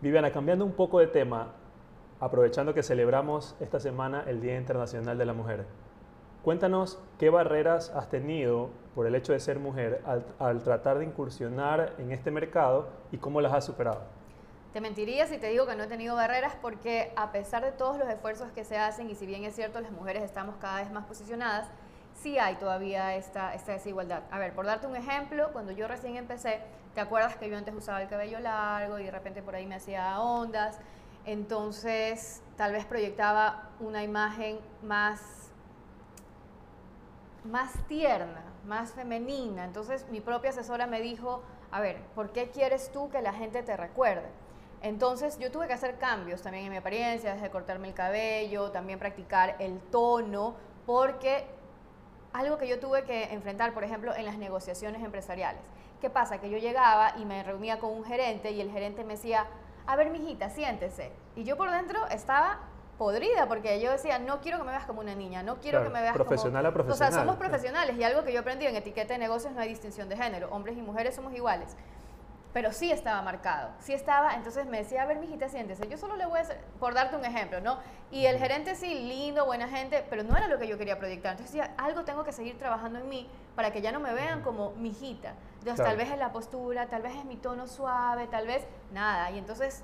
Viviana, 0.00 0.32
cambiando 0.32 0.64
un 0.64 0.72
poco 0.72 0.98
de 0.98 1.06
tema, 1.06 1.52
aprovechando 2.20 2.74
que 2.74 2.82
celebramos 2.82 3.56
esta 3.60 3.80
semana 3.80 4.24
el 4.26 4.40
Día 4.40 4.56
Internacional 4.56 5.18
de 5.18 5.24
la 5.24 5.32
Mujer, 5.32 5.66
cuéntanos 6.42 6.98
qué 7.18 7.30
barreras 7.30 7.90
has 7.90 8.08
tenido 8.08 8.70
por 8.94 9.06
el 9.06 9.14
hecho 9.14 9.32
de 9.32 9.40
ser 9.40 9.58
mujer 9.58 10.02
al, 10.38 10.62
tratar 10.62 10.98
de 10.98 11.06
incursionar 11.06 11.94
en 11.98 12.12
este 12.12 12.30
mercado 12.30 12.88
y 13.10 13.18
cómo 13.18 13.40
las 13.40 13.52
has 13.52 13.64
superado. 13.64 14.02
Te 14.72 14.80
mentiría 14.80 15.26
si 15.26 15.38
te 15.38 15.48
digo 15.48 15.66
que 15.66 15.76
no 15.76 15.84
he 15.84 15.86
tenido 15.86 16.16
barreras 16.16 16.56
porque 16.60 17.12
a 17.16 17.30
pesar 17.32 17.64
de 17.64 17.72
todos 17.72 17.96
los 17.96 18.08
esfuerzos 18.08 18.50
que 18.52 18.64
se 18.64 18.76
hacen 18.76 19.08
y 19.08 19.14
si 19.14 19.24
bien 19.24 19.44
es 19.44 19.54
cierto 19.54 19.80
las 19.80 19.92
mujeres 19.92 20.22
estamos 20.22 20.56
cada 20.60 20.80
vez 20.80 20.90
más 20.90 21.06
posicionadas, 21.06 21.70
sí 22.14 22.38
hay 22.38 22.56
todavía 22.56 23.16
esta, 23.16 23.54
esta 23.54 23.72
desigualdad. 23.72 24.22
A 24.30 24.38
ver, 24.38 24.54
por 24.54 24.66
darte 24.66 24.86
un 24.86 24.96
ejemplo, 24.96 25.52
cuando 25.52 25.72
yo 25.72 25.88
recién 25.88 26.16
empecé, 26.16 26.60
¿te 26.94 27.00
acuerdas 27.00 27.36
que 27.36 27.48
yo 27.48 27.56
antes 27.56 27.74
usaba 27.74 28.02
el 28.02 28.08
cabello 28.08 28.40
largo 28.40 28.98
y 28.98 29.04
de 29.04 29.10
repente 29.10 29.42
por 29.42 29.54
ahí 29.54 29.66
me 29.66 29.74
hacía 29.74 30.20
ondas? 30.20 30.78
Entonces, 31.26 32.42
tal 32.56 32.72
vez 32.72 32.84
proyectaba 32.84 33.70
una 33.80 34.02
imagen 34.02 34.58
más, 34.82 35.50
más 37.44 37.72
tierna, 37.88 38.42
más 38.66 38.92
femenina. 38.92 39.64
Entonces, 39.64 40.06
mi 40.10 40.20
propia 40.20 40.50
asesora 40.50 40.86
me 40.86 41.00
dijo, 41.00 41.42
a 41.70 41.80
ver, 41.80 42.00
¿por 42.14 42.32
qué 42.32 42.50
quieres 42.50 42.92
tú 42.92 43.10
que 43.10 43.22
la 43.22 43.32
gente 43.32 43.62
te 43.62 43.76
recuerde? 43.76 44.28
Entonces 44.84 45.38
yo 45.38 45.50
tuve 45.50 45.66
que 45.66 45.72
hacer 45.72 45.96
cambios 45.96 46.42
también 46.42 46.66
en 46.66 46.70
mi 46.70 46.76
apariencia, 46.76 47.32
desde 47.32 47.48
cortarme 47.48 47.88
el 47.88 47.94
cabello, 47.94 48.70
también 48.70 48.98
practicar 48.98 49.56
el 49.58 49.80
tono, 49.80 50.56
porque 50.84 51.46
algo 52.34 52.58
que 52.58 52.68
yo 52.68 52.80
tuve 52.80 53.04
que 53.04 53.32
enfrentar, 53.32 53.72
por 53.72 53.84
ejemplo, 53.84 54.14
en 54.14 54.26
las 54.26 54.36
negociaciones 54.36 55.02
empresariales. 55.02 55.62
¿Qué 56.00 56.10
pasa? 56.10 56.40
Que 56.40 56.50
yo 56.50 56.58
llegaba 56.58 57.14
y 57.16 57.24
me 57.24 57.42
reunía 57.44 57.78
con 57.78 57.92
un 57.92 58.04
gerente 58.04 58.50
y 58.50 58.60
el 58.60 58.70
gerente 58.70 59.04
me 59.04 59.14
decía, 59.14 59.46
a 59.86 59.96
ver, 59.96 60.10
mijita, 60.10 60.50
siéntese. 60.50 61.12
Y 61.36 61.44
yo 61.44 61.56
por 61.56 61.70
dentro 61.70 62.06
estaba 62.08 62.58
podrida 62.98 63.46
porque 63.46 63.80
yo 63.80 63.92
decía, 63.92 64.18
no 64.18 64.40
quiero 64.40 64.58
que 64.58 64.64
me 64.64 64.70
veas 64.72 64.84
como 64.84 65.00
una 65.00 65.14
niña, 65.14 65.44
no 65.44 65.60
quiero 65.60 65.82
que 65.84 65.90
me 65.90 66.00
veas 66.00 66.14
profesional 66.14 66.62
como... 66.62 66.70
a 66.70 66.74
profesional. 66.74 67.08
O 67.08 67.12
sea, 67.12 67.22
somos 67.22 67.36
profesionales 67.36 67.96
y 67.96 68.02
algo 68.02 68.24
que 68.24 68.32
yo 68.32 68.40
aprendí 68.40 68.66
en 68.66 68.74
etiqueta 68.74 69.14
de 69.14 69.20
negocios 69.20 69.52
no 69.52 69.60
hay 69.60 69.68
distinción 69.68 70.08
de 70.08 70.16
género, 70.16 70.48
hombres 70.50 70.76
y 70.76 70.82
mujeres 70.82 71.14
somos 71.14 71.32
iguales 71.34 71.76
pero 72.54 72.72
sí 72.72 72.92
estaba 72.92 73.20
marcado, 73.20 73.72
sí 73.80 73.92
estaba, 73.92 74.36
entonces 74.36 74.64
me 74.66 74.78
decía, 74.78 75.02
a 75.02 75.06
ver, 75.06 75.18
mijita, 75.18 75.48
siéntese, 75.48 75.88
yo 75.88 75.98
solo 75.98 76.14
le 76.14 76.24
voy 76.24 76.38
a 76.38 76.42
hacer, 76.42 76.60
por 76.78 76.94
darte 76.94 77.16
un 77.16 77.24
ejemplo, 77.24 77.60
¿no? 77.60 77.78
Y 78.12 78.26
el 78.26 78.38
gerente 78.38 78.76
sí, 78.76 78.94
lindo, 78.94 79.44
buena 79.44 79.66
gente, 79.66 80.06
pero 80.08 80.22
no 80.22 80.36
era 80.36 80.46
lo 80.46 80.56
que 80.56 80.68
yo 80.68 80.78
quería 80.78 80.96
proyectar, 80.96 81.32
entonces 81.32 81.52
decía, 81.52 81.74
algo 81.76 82.04
tengo 82.04 82.22
que 82.22 82.30
seguir 82.30 82.56
trabajando 82.56 83.00
en 83.00 83.08
mí 83.08 83.28
para 83.56 83.72
que 83.72 83.82
ya 83.82 83.90
no 83.90 83.98
me 83.98 84.14
vean 84.14 84.42
como 84.42 84.70
mijita, 84.76 85.34
entonces 85.58 85.84
tal 85.84 85.96
vez 85.96 86.12
es 86.12 86.18
la 86.18 86.30
postura, 86.30 86.86
tal 86.86 87.02
vez 87.02 87.16
es 87.16 87.24
mi 87.24 87.34
tono 87.34 87.66
suave, 87.66 88.28
tal 88.28 88.46
vez 88.46 88.64
nada, 88.92 89.32
y 89.32 89.38
entonces 89.38 89.82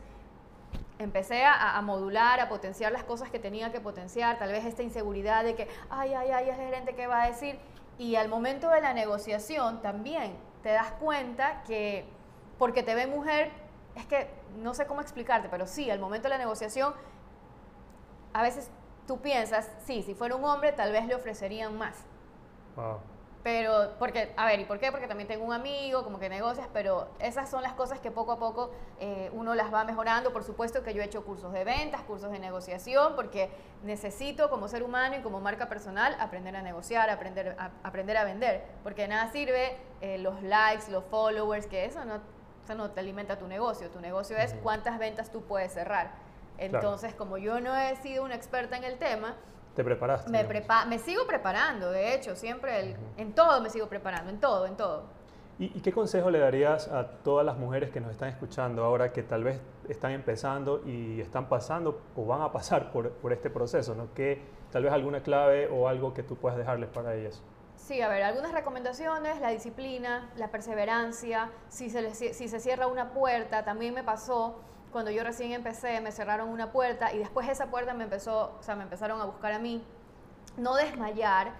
empecé 1.00 1.44
a, 1.44 1.76
a, 1.76 1.82
modular, 1.82 2.38
a 2.38 2.48
potenciar 2.48 2.92
las 2.92 3.02
cosas 3.02 3.30
que 3.30 3.40
tenía 3.40 3.72
que 3.72 3.80
potenciar, 3.80 4.38
tal 4.38 4.52
vez 4.52 4.64
esta 4.64 4.84
inseguridad 4.84 5.42
de 5.42 5.56
que, 5.56 5.66
ay, 5.88 6.14
ay, 6.14 6.30
ay, 6.30 6.50
es 6.50 6.56
el 6.56 6.66
gerente 6.66 6.94
que 6.94 7.08
va 7.08 7.24
a 7.24 7.26
decir, 7.26 7.58
y 7.98 8.14
al 8.14 8.28
momento 8.28 8.70
de 8.70 8.80
la 8.80 8.94
negociación 8.94 9.82
también 9.82 10.36
te 10.62 10.68
das 10.68 10.92
cuenta 10.92 11.64
que 11.66 12.19
porque 12.60 12.82
te 12.82 12.94
ve 12.94 13.06
mujer, 13.06 13.50
es 13.94 14.04
que 14.04 14.28
no 14.58 14.74
sé 14.74 14.84
cómo 14.84 15.00
explicarte, 15.00 15.48
pero 15.48 15.66
sí, 15.66 15.90
al 15.90 15.98
momento 15.98 16.24
de 16.24 16.34
la 16.34 16.38
negociación, 16.38 16.92
a 18.34 18.42
veces 18.42 18.70
tú 19.06 19.18
piensas, 19.22 19.70
sí, 19.86 20.02
si 20.02 20.14
fuera 20.14 20.36
un 20.36 20.44
hombre 20.44 20.72
tal 20.72 20.92
vez 20.92 21.06
le 21.06 21.14
ofrecerían 21.14 21.78
más. 21.78 21.96
Pero, 23.42 23.94
porque, 23.98 24.34
a 24.36 24.44
ver, 24.44 24.60
¿y 24.60 24.66
por 24.66 24.78
qué? 24.78 24.90
Porque 24.90 25.08
también 25.08 25.26
tengo 25.26 25.46
un 25.46 25.54
amigo, 25.54 26.04
como 26.04 26.18
que 26.18 26.28
negocias, 26.28 26.68
pero 26.74 27.08
esas 27.18 27.48
son 27.48 27.62
las 27.62 27.72
cosas 27.72 27.98
que 27.98 28.10
poco 28.10 28.32
a 28.32 28.38
poco 28.38 28.70
eh, 28.98 29.30
uno 29.32 29.54
las 29.54 29.72
va 29.72 29.82
mejorando. 29.84 30.30
Por 30.30 30.44
supuesto 30.44 30.82
que 30.82 30.92
yo 30.92 31.00
he 31.00 31.06
hecho 31.06 31.24
cursos 31.24 31.54
de 31.54 31.64
ventas, 31.64 32.02
cursos 32.02 32.30
de 32.30 32.38
negociación, 32.38 33.16
porque 33.16 33.48
necesito 33.82 34.50
como 34.50 34.68
ser 34.68 34.82
humano 34.82 35.16
y 35.16 35.22
como 35.22 35.40
marca 35.40 35.70
personal 35.70 36.14
aprender 36.20 36.54
a 36.54 36.60
negociar, 36.60 37.08
aprender 37.08 37.56
a, 37.58 37.70
aprender 37.82 38.18
a 38.18 38.24
vender. 38.24 38.66
Porque 38.82 39.08
nada 39.08 39.32
sirve 39.32 39.78
eh, 40.02 40.18
los 40.18 40.42
likes, 40.42 40.90
los 40.90 41.04
followers, 41.04 41.66
que 41.66 41.86
eso 41.86 42.04
no, 42.04 42.20
no 42.74 42.90
te 42.90 43.00
alimenta 43.00 43.38
tu 43.38 43.46
negocio. 43.46 43.90
Tu 43.90 44.00
negocio 44.00 44.36
es 44.36 44.54
cuántas 44.62 44.98
ventas 44.98 45.30
tú 45.30 45.42
puedes 45.42 45.72
cerrar. 45.72 46.12
Entonces, 46.58 47.14
como 47.14 47.38
yo 47.38 47.60
no 47.60 47.76
he 47.76 47.96
sido 47.96 48.24
una 48.24 48.34
experta 48.34 48.76
en 48.76 48.84
el 48.84 48.98
tema, 48.98 49.36
¿Te 49.74 49.84
preparaste? 49.84 50.30
Me, 50.30 50.44
me 50.88 50.98
sigo 50.98 51.26
preparando, 51.28 51.92
de 51.92 52.14
hecho, 52.14 52.34
siempre 52.34 52.96
en 53.16 53.32
todo 53.34 53.60
me 53.60 53.70
sigo 53.70 53.86
preparando, 53.86 54.28
en 54.28 54.40
todo, 54.40 54.66
en 54.66 54.76
todo. 54.76 55.04
¿Y, 55.60 55.68
qué 55.82 55.92
consejo 55.92 56.30
le 56.30 56.38
darías 56.38 56.88
a 56.88 57.06
todas 57.22 57.44
las 57.44 57.58
mujeres 57.58 57.90
que 57.90 58.00
nos 58.00 58.12
están 58.12 58.30
escuchando 58.30 58.82
ahora 58.82 59.12
que 59.12 59.22
tal 59.22 59.44
vez 59.44 59.60
están 59.90 60.12
empezando 60.12 60.82
y 60.86 61.20
están 61.20 61.50
pasando 61.50 62.00
o 62.16 62.24
van 62.24 62.40
a 62.40 62.50
pasar 62.50 62.90
por, 62.90 63.10
por 63.10 63.34
este 63.34 63.50
proceso? 63.50 63.94
¿no? 63.94 64.08
¿Qué, 64.14 64.40
tal 64.72 64.84
vez 64.84 64.92
alguna 64.92 65.22
clave 65.22 65.68
o 65.68 65.86
algo 65.86 66.14
que 66.14 66.22
tú 66.22 66.36
puedas 66.36 66.56
dejarles 66.56 66.88
para 66.88 67.14
ellas? 67.14 67.42
Sí, 67.86 68.00
a 68.02 68.08
ver, 68.08 68.22
algunas 68.22 68.52
recomendaciones, 68.52 69.40
la 69.40 69.48
disciplina, 69.48 70.30
la 70.36 70.48
perseverancia, 70.48 71.50
si 71.68 71.90
se, 71.90 72.14
si 72.14 72.48
se 72.48 72.60
cierra 72.60 72.86
una 72.86 73.12
puerta, 73.12 73.64
también 73.64 73.94
me 73.94 74.04
pasó 74.04 74.60
cuando 74.92 75.10
yo 75.10 75.24
recién 75.24 75.52
empecé, 75.52 76.00
me 76.00 76.12
cerraron 76.12 76.50
una 76.50 76.72
puerta 76.72 77.12
y 77.12 77.18
después 77.18 77.48
esa 77.48 77.66
puerta 77.66 77.94
me 77.94 78.04
empezó, 78.04 78.56
o 78.60 78.62
sea, 78.62 78.76
me 78.76 78.84
empezaron 78.84 79.20
a 79.20 79.24
buscar 79.24 79.52
a 79.52 79.58
mí. 79.58 79.82
No 80.56 80.74
desmayar, 80.74 81.52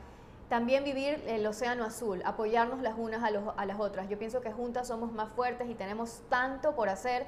también 0.48 0.84
vivir 0.84 1.24
el 1.26 1.44
océano 1.46 1.84
azul, 1.84 2.22
apoyarnos 2.24 2.80
las 2.80 2.94
unas 2.96 3.24
a, 3.24 3.28
a 3.56 3.66
las 3.66 3.80
otras. 3.80 4.08
Yo 4.08 4.18
pienso 4.18 4.40
que 4.40 4.52
juntas 4.52 4.88
somos 4.88 5.12
más 5.12 5.30
fuertes 5.30 5.68
y 5.68 5.74
tenemos 5.74 6.22
tanto 6.28 6.76
por 6.76 6.88
hacer. 6.88 7.26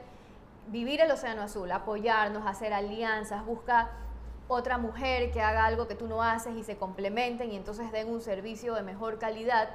Vivir 0.69 1.01
el 1.01 1.11
océano 1.11 1.43
azul, 1.43 1.73
apoyarnos, 1.73 2.47
hacer 2.47 2.73
alianzas, 2.73 3.45
busca 3.45 3.91
otra 4.49 4.79
mujer 4.79 5.31
que 5.31 5.41
haga 5.41 5.65
algo 5.65 5.89
que 5.89 5.95
tú 5.95 6.07
no 6.07 6.23
haces 6.23 6.55
y 6.57 6.65
se 6.65 6.77
complementen 6.77 7.53
y 7.53 7.57
entonces 7.57 7.91
den 7.93 8.09
un 8.09 8.21
servicio 8.21 8.75
de 8.75 8.83
mejor 8.83 9.19
calidad 9.19 9.71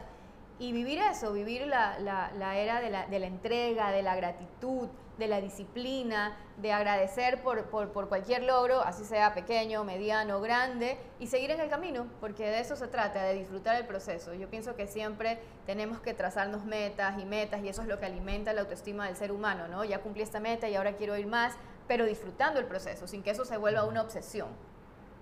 y 0.60 0.72
vivir 0.72 1.00
eso, 1.00 1.34
vivir 1.34 1.68
la, 1.68 2.00
la, 2.00 2.58
era 2.58 2.82
de 2.82 2.90
la, 2.90 3.06
de 3.06 3.20
la, 3.20 3.28
entrega, 3.28 3.92
de 3.92 4.02
la 4.02 4.16
gratitud, 4.16 4.88
de 5.18 5.28
la 5.28 5.40
disciplina, 5.40 6.36
de 6.58 6.72
agradecer 6.72 7.44
por, 7.44 7.66
por, 7.66 7.92
por, 7.92 8.10
cualquier 8.10 8.44
logro, 8.44 8.82
así 8.82 9.04
sea 9.04 9.36
pequeño, 9.36 9.84
mediano, 9.84 10.42
grande, 10.42 10.98
y 11.20 11.28
seguir 11.28 11.52
en 11.52 11.60
el 11.60 11.70
camino, 11.70 12.08
porque 12.20 12.46
de 12.46 12.60
eso 12.60 12.76
se 12.76 12.88
trata, 12.88 13.24
de 13.24 13.36
disfrutar 13.36 13.76
el 13.76 13.86
proceso. 13.86 14.34
Yo 14.34 14.50
pienso 14.50 14.76
que 14.76 14.88
siempre 14.88 15.40
tenemos 15.66 16.00
que 16.00 16.16
trazarnos 16.16 16.66
metas 16.66 17.20
y 17.20 17.26
metas, 17.26 17.64
y 17.64 17.70
eso 17.70 17.84
es 17.84 17.88
lo 17.88 18.00
que 18.00 18.06
alimenta 18.06 18.54
la 18.54 18.62
autoestima 18.62 19.06
del 19.06 19.16
ser 19.16 19.32
humano, 19.32 19.68
¿no? 19.68 19.84
Ya 19.86 20.02
cumplí 20.02 20.24
esta 20.24 20.40
meta 20.40 20.68
y 20.70 20.76
ahora 20.76 20.94
quiero 20.94 21.18
ir 21.18 21.28
más, 21.28 21.56
pero 21.88 22.06
disfrutando 22.06 22.60
el 22.60 22.66
proceso, 22.66 23.08
sin 23.08 23.24
que 23.24 23.32
eso 23.32 23.46
se 23.46 23.58
vuelva 23.58 23.86
una 23.86 24.02
obsesión. 24.02 24.48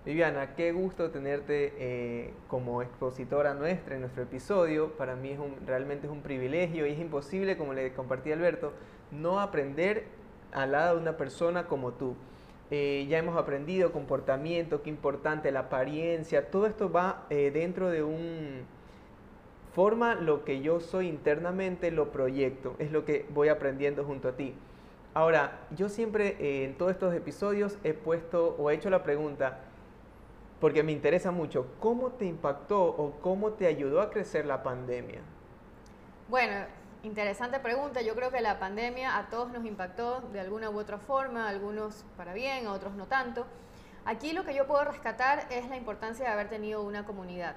Viviana, 0.05 0.53
qué 0.53 0.71
gusto 0.71 1.09
tenerte 1.09 1.73
eh, 1.79 2.33
como 2.47 2.83
expositora 2.83 3.55
nuestra 3.55 3.95
en 3.95 4.01
nuestro 4.01 4.21
episodio. 4.21 4.91
Para 4.97 5.15
mí 5.15 5.31
es 5.31 5.39
realmente 5.65 6.05
es 6.05 6.13
un 6.13 6.21
privilegio 6.21 6.85
y 6.85 6.91
es 6.91 6.99
imposible, 6.99 7.57
como 7.57 7.73
le 7.73 7.91
compartí 7.93 8.31
a 8.31 8.35
Alberto, 8.35 8.71
no 9.11 9.39
aprender 9.39 10.05
al 10.51 10.73
lado 10.73 10.95
de 10.95 11.01
una 11.01 11.17
persona 11.17 11.65
como 11.65 11.93
tú. 11.93 12.15
Eh, 12.69 13.07
ya 13.09 13.17
hemos 13.17 13.35
aprendido 13.35 13.91
comportamiento, 13.91 14.83
qué 14.83 14.91
importante, 14.91 15.51
la 15.51 15.61
apariencia, 15.61 16.51
todo 16.51 16.67
esto 16.67 16.91
va 16.91 17.25
eh, 17.29 17.51
dentro 17.51 17.89
de 17.89 18.03
un... 18.03 18.65
Forma 19.73 20.15
lo 20.15 20.45
que 20.45 20.61
yo 20.61 20.79
soy 20.79 21.07
internamente, 21.07 21.91
lo 21.91 22.11
proyecto, 22.11 22.75
es 22.79 22.91
lo 22.91 23.05
que 23.05 23.25
voy 23.29 23.49
aprendiendo 23.49 24.05
junto 24.05 24.29
a 24.29 24.31
ti. 24.33 24.55
Ahora, 25.15 25.59
yo 25.71 25.87
siempre 25.87 26.65
en 26.65 26.77
todos 26.77 26.91
estos 26.91 27.13
episodios 27.13 27.77
he 27.85 27.93
puesto 27.93 28.53
o 28.59 28.69
he 28.69 28.75
hecho 28.75 28.89
la 28.89 29.01
pregunta, 29.01 29.59
porque 30.59 30.83
me 30.83 30.91
interesa 30.91 31.31
mucho, 31.31 31.67
¿cómo 31.79 32.11
te 32.11 32.25
impactó 32.25 32.83
o 32.83 33.11
cómo 33.21 33.53
te 33.53 33.65
ayudó 33.65 34.01
a 34.01 34.09
crecer 34.09 34.45
la 34.45 34.61
pandemia? 34.61 35.21
Bueno, 36.27 36.65
interesante 37.03 37.61
pregunta. 37.61 38.01
Yo 38.01 38.13
creo 38.13 38.29
que 38.29 38.41
la 38.41 38.59
pandemia 38.59 39.17
a 39.17 39.29
todos 39.29 39.53
nos 39.53 39.63
impactó 39.63 40.19
de 40.33 40.41
alguna 40.41 40.69
u 40.69 40.77
otra 40.77 40.97
forma, 40.97 41.47
algunos 41.47 42.03
para 42.17 42.33
bien, 42.33 42.67
otros 42.67 42.93
no 42.95 43.07
tanto. 43.07 43.45
Aquí 44.03 44.33
lo 44.33 44.43
que 44.43 44.53
yo 44.53 44.67
puedo 44.67 44.83
rescatar 44.83 45.47
es 45.49 45.69
la 45.69 45.77
importancia 45.77 46.25
de 46.25 46.31
haber 46.31 46.49
tenido 46.49 46.83
una 46.83 47.05
comunidad. 47.05 47.55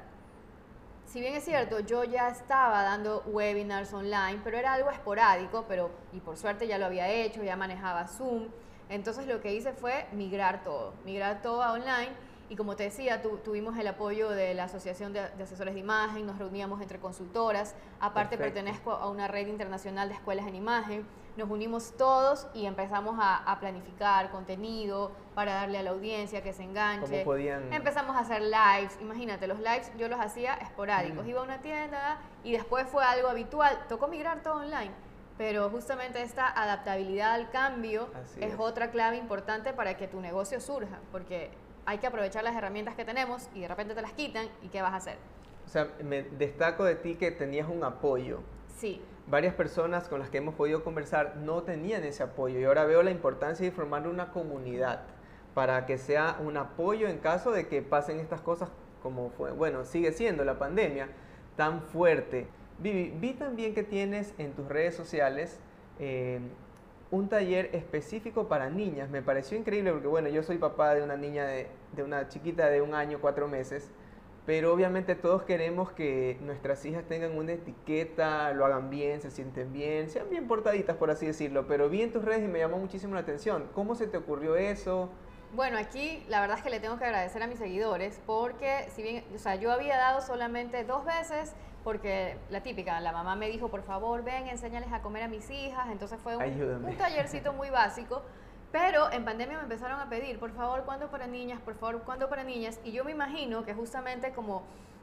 Si 1.09 1.23
bien 1.23 1.35
es 1.35 1.45
cierto, 1.45 1.81
yo 1.81 2.05
ya 2.05 2.29
estaba 2.29 2.83
dando 2.83 3.23
webinars 3.29 3.95
online, 3.95 4.41
pero 4.45 4.59
era 4.59 4.75
algo 4.75 4.91
esporádico, 4.91 5.65
pero 5.67 5.91
y 6.13 6.21
por 6.21 6.37
suerte 6.37 6.67
ya 6.67 6.77
lo 6.77 6.85
había 6.85 7.09
hecho, 7.09 7.43
ya 7.43 7.57
manejaba 7.57 8.07
Zoom. 8.07 8.49
Entonces 8.91 9.27
lo 9.27 9.41
que 9.41 9.55
hice 9.55 9.73
fue 9.73 10.07
migrar 10.13 10.63
todo, 10.63 10.93
migrar 11.07 11.41
todo 11.41 11.63
a 11.63 11.73
online. 11.73 12.11
Y 12.51 12.57
como 12.57 12.77
te 12.77 12.83
decía, 12.83 13.23
tuvimos 13.23 13.79
el 13.79 13.87
apoyo 13.87 14.29
de 14.29 14.53
la 14.53 14.65
Asociación 14.65 15.15
de, 15.15 15.21
Asesores 15.21 15.73
de 15.73 15.81
Imagen, 15.81 16.27
nos 16.27 16.37
reuníamos 16.37 16.83
entre 16.83 16.99
consultoras, 16.99 17.75
aparte 18.01 18.37
pertenezco 18.37 18.93
a 18.93 19.09
una 19.09 19.29
red 19.29 19.47
internacional 19.47 20.11
de 20.11 20.15
escuelas 20.15 20.47
en 20.47 20.57
imagen, 20.57 21.07
nos 21.39 21.49
unimos 21.49 21.97
todos 21.97 22.49
y 22.53 22.67
empezamos 22.67 23.17
a, 23.19 23.57
planificar 23.61 24.31
contenido 24.31 25.13
para 25.35 25.55
darle 25.55 25.79
a 25.79 25.83
la 25.83 25.91
audiencia 25.91 26.43
que 26.43 26.53
se 26.53 26.65
enganche. 26.65 27.25
podían... 27.25 27.73
Empezamos 27.73 28.17
a 28.17 28.21
hacer 28.21 28.43
lives, 28.43 28.99
imagínate, 29.01 29.47
los 29.47 29.59
lives 29.59 29.91
yo 29.97 30.09
los 30.09 30.21
hacía 30.21 30.55
esporádicos, 30.55 31.27
iba 31.27 31.41
a 31.41 31.45
una 31.45 31.59
tienda 31.59 32.19
y 32.43 32.53
después 32.53 32.87
fue 32.89 33.05
algo 33.05 33.29
habitual, 33.29 33.79
tocó 33.89 34.09
migrar 34.09 34.43
todo 34.43 34.57
online 34.57 34.93
pero 35.39 35.71
justamente 35.71 36.21
esta 36.21 36.49
adaptabilidad 36.49 37.35
al 37.35 37.51
cambio 37.51 38.09
es, 38.41 38.55
otra 38.59 38.91
clave 38.91 39.17
importante 39.17 39.73
para 39.73 39.97
que 39.97 40.09
tu 40.09 40.21
negocio 40.21 40.61
surja, 40.61 40.99
porque 41.13 41.51
hay 41.87 41.99
que 41.99 42.09
aprovechar 42.09 42.43
las 42.43 42.57
herramientas 42.57 42.97
que 42.97 43.05
tenemos 43.05 43.49
y 43.55 43.61
de 43.61 43.69
repente 43.69 43.95
te 43.95 44.03
las 44.03 44.13
quitan 44.13 44.49
y 44.63 44.69
¿qué 44.69 44.83
vas 44.83 44.93
a 44.95 44.97
hacer? 44.97 45.17
O 45.65 45.69
sea, 45.69 45.93
me 46.03 46.25
destaco 46.25 46.83
de 46.83 46.97
ti 46.97 47.15
que 47.15 47.31
tenías 47.31 47.69
un 47.69 47.85
apoyo. 47.85 48.41
Sí. 48.77 49.01
Varias 49.31 49.55
personas 49.55 50.09
con 50.09 50.21
las 50.21 50.31
que 50.31 50.39
hemos 50.39 50.55
podido 50.55 50.83
conversar 50.83 51.37
no 51.37 51.63
tenían 51.63 52.03
ese 52.05 52.23
apoyo 52.23 52.59
y 52.59 52.65
ahora 52.65 52.85
veo 52.85 53.03
la 53.03 53.11
importancia 53.11 53.65
de 53.65 53.73
formar 53.73 54.09
una 54.09 54.31
comunidad 54.33 55.03
para 55.55 55.85
que 55.87 55.99
sea 55.99 56.39
un 56.41 56.57
apoyo 56.57 57.09
en 57.09 57.19
caso 57.19 57.51
de 57.51 57.69
que 57.69 57.83
pasen 57.83 58.21
estas 58.21 58.41
cosas 58.41 58.71
como 59.03 59.31
fue, 59.31 59.53
bueno, 59.53 59.85
sigue 59.85 60.13
siendo 60.13 60.45
la 60.45 60.59
pandemia 60.59 61.09
tan 61.57 61.83
fuerte. 61.83 62.47
Vivi, 62.79 63.13
vi 63.19 63.35
también 63.35 63.75
que 63.75 63.83
tienes 63.83 64.35
en 64.39 64.53
tus 64.53 64.67
redes 64.69 64.95
sociales 64.95 65.61
eh, 65.99 66.41
un 67.11 67.29
taller 67.29 67.71
específico 67.73 68.49
para 68.49 68.71
niñas. 68.71 69.11
Me 69.11 69.23
pareció 69.23 69.59
increíble 69.59 69.93
porque, 69.93 70.09
bueno, 70.09 70.29
yo 70.29 70.43
soy 70.43 70.59
papá 70.59 70.95
de 70.95 71.03
una 71.03 71.17
niña, 71.17 71.45
de, 71.47 71.69
una 72.03 72.29
chiquita 72.29 72.69
de 72.69 72.81
un 72.81 72.95
año, 72.95 73.19
cuatro 73.21 73.49
meses, 73.49 73.91
pero 74.49 74.73
obviamente 74.73 75.15
todos 75.15 75.43
queremos 75.43 75.93
que 75.93 76.39
nuestras 76.41 76.83
hijas 76.87 77.05
tengan 77.05 77.37
una 77.37 77.53
etiqueta, 77.53 78.51
lo 78.55 78.65
hagan 78.65 78.89
bien, 78.89 79.21
se 79.21 79.31
sienten 79.31 79.75
bien, 79.75 80.09
sean 80.09 80.31
bien 80.31 80.49
portaditas, 80.49 80.97
por 80.97 81.11
así 81.11 81.27
decirlo. 81.27 81.67
Pero 81.67 81.91
vi 81.91 82.01
en 82.01 82.15
tus 82.15 82.25
redes 82.25 82.45
y 82.45 82.49
me 82.49 82.59
llamó 82.59 82.79
muchísimo 82.79 83.13
la 83.13 83.21
atención. 83.21 83.69
¿Cómo 83.75 83.95
se 83.95 84.07
te 84.07 84.17
ocurrió 84.17 84.57
eso? 84.57 85.11
Bueno, 85.55 85.77
aquí 85.77 86.25
la 86.31 86.41
verdad 86.41 86.57
es 86.57 86.65
que 86.65 86.71
le 86.71 86.81
tengo 86.81 86.97
que 86.97 87.05
agradecer 87.05 87.43
a 87.43 87.47
mis 87.47 87.59
seguidores 87.59 88.23
porque 88.25 88.89
si 88.95 89.03
bien, 89.03 89.23
o 89.35 89.39
sea, 89.39 89.57
yo 89.57 89.71
había 89.71 89.99
dado 89.99 90.23
solamente 90.23 90.83
dos 90.83 91.05
veces 91.05 91.53
porque 91.85 92.39
la 92.49 92.63
típica, 92.63 92.99
la 93.01 93.13
mamá 93.13 93.37
me 93.37 93.51
dijo, 93.51 93.69
por 93.69 93.83
favor, 93.83 94.25
ven, 94.25 94.49
enséñales 94.49 94.91
a 94.95 95.03
comer 95.03 95.25
a 95.25 95.29
mis 95.29 95.51
hijas, 95.51 95.89
entonces 95.91 96.19
fue 96.23 96.39
un, 96.39 96.97
tallercito 96.97 97.53
muy 97.53 97.69
básico, 97.69 98.23
pero 98.73 99.11
en 99.13 99.25
pandemia 99.25 99.57
me 99.57 99.63
empezaron 99.63 100.01
a 100.01 100.09
pedir, 100.09 100.39
por 100.39 100.53
favor, 100.53 100.85
¿cuándo 100.85 101.11
para 101.11 101.27
niñas? 101.27 101.61
Por 101.61 101.75
favor, 101.75 102.03
¿cuándo 102.03 102.29
para 102.29 102.45
niñas? 102.45 102.81
Y 102.85 102.93
yo 102.93 103.05
me 103.05 103.13
imagino 103.13 103.65
que 103.65 103.75
justamente 103.75 104.33
como 104.33 104.63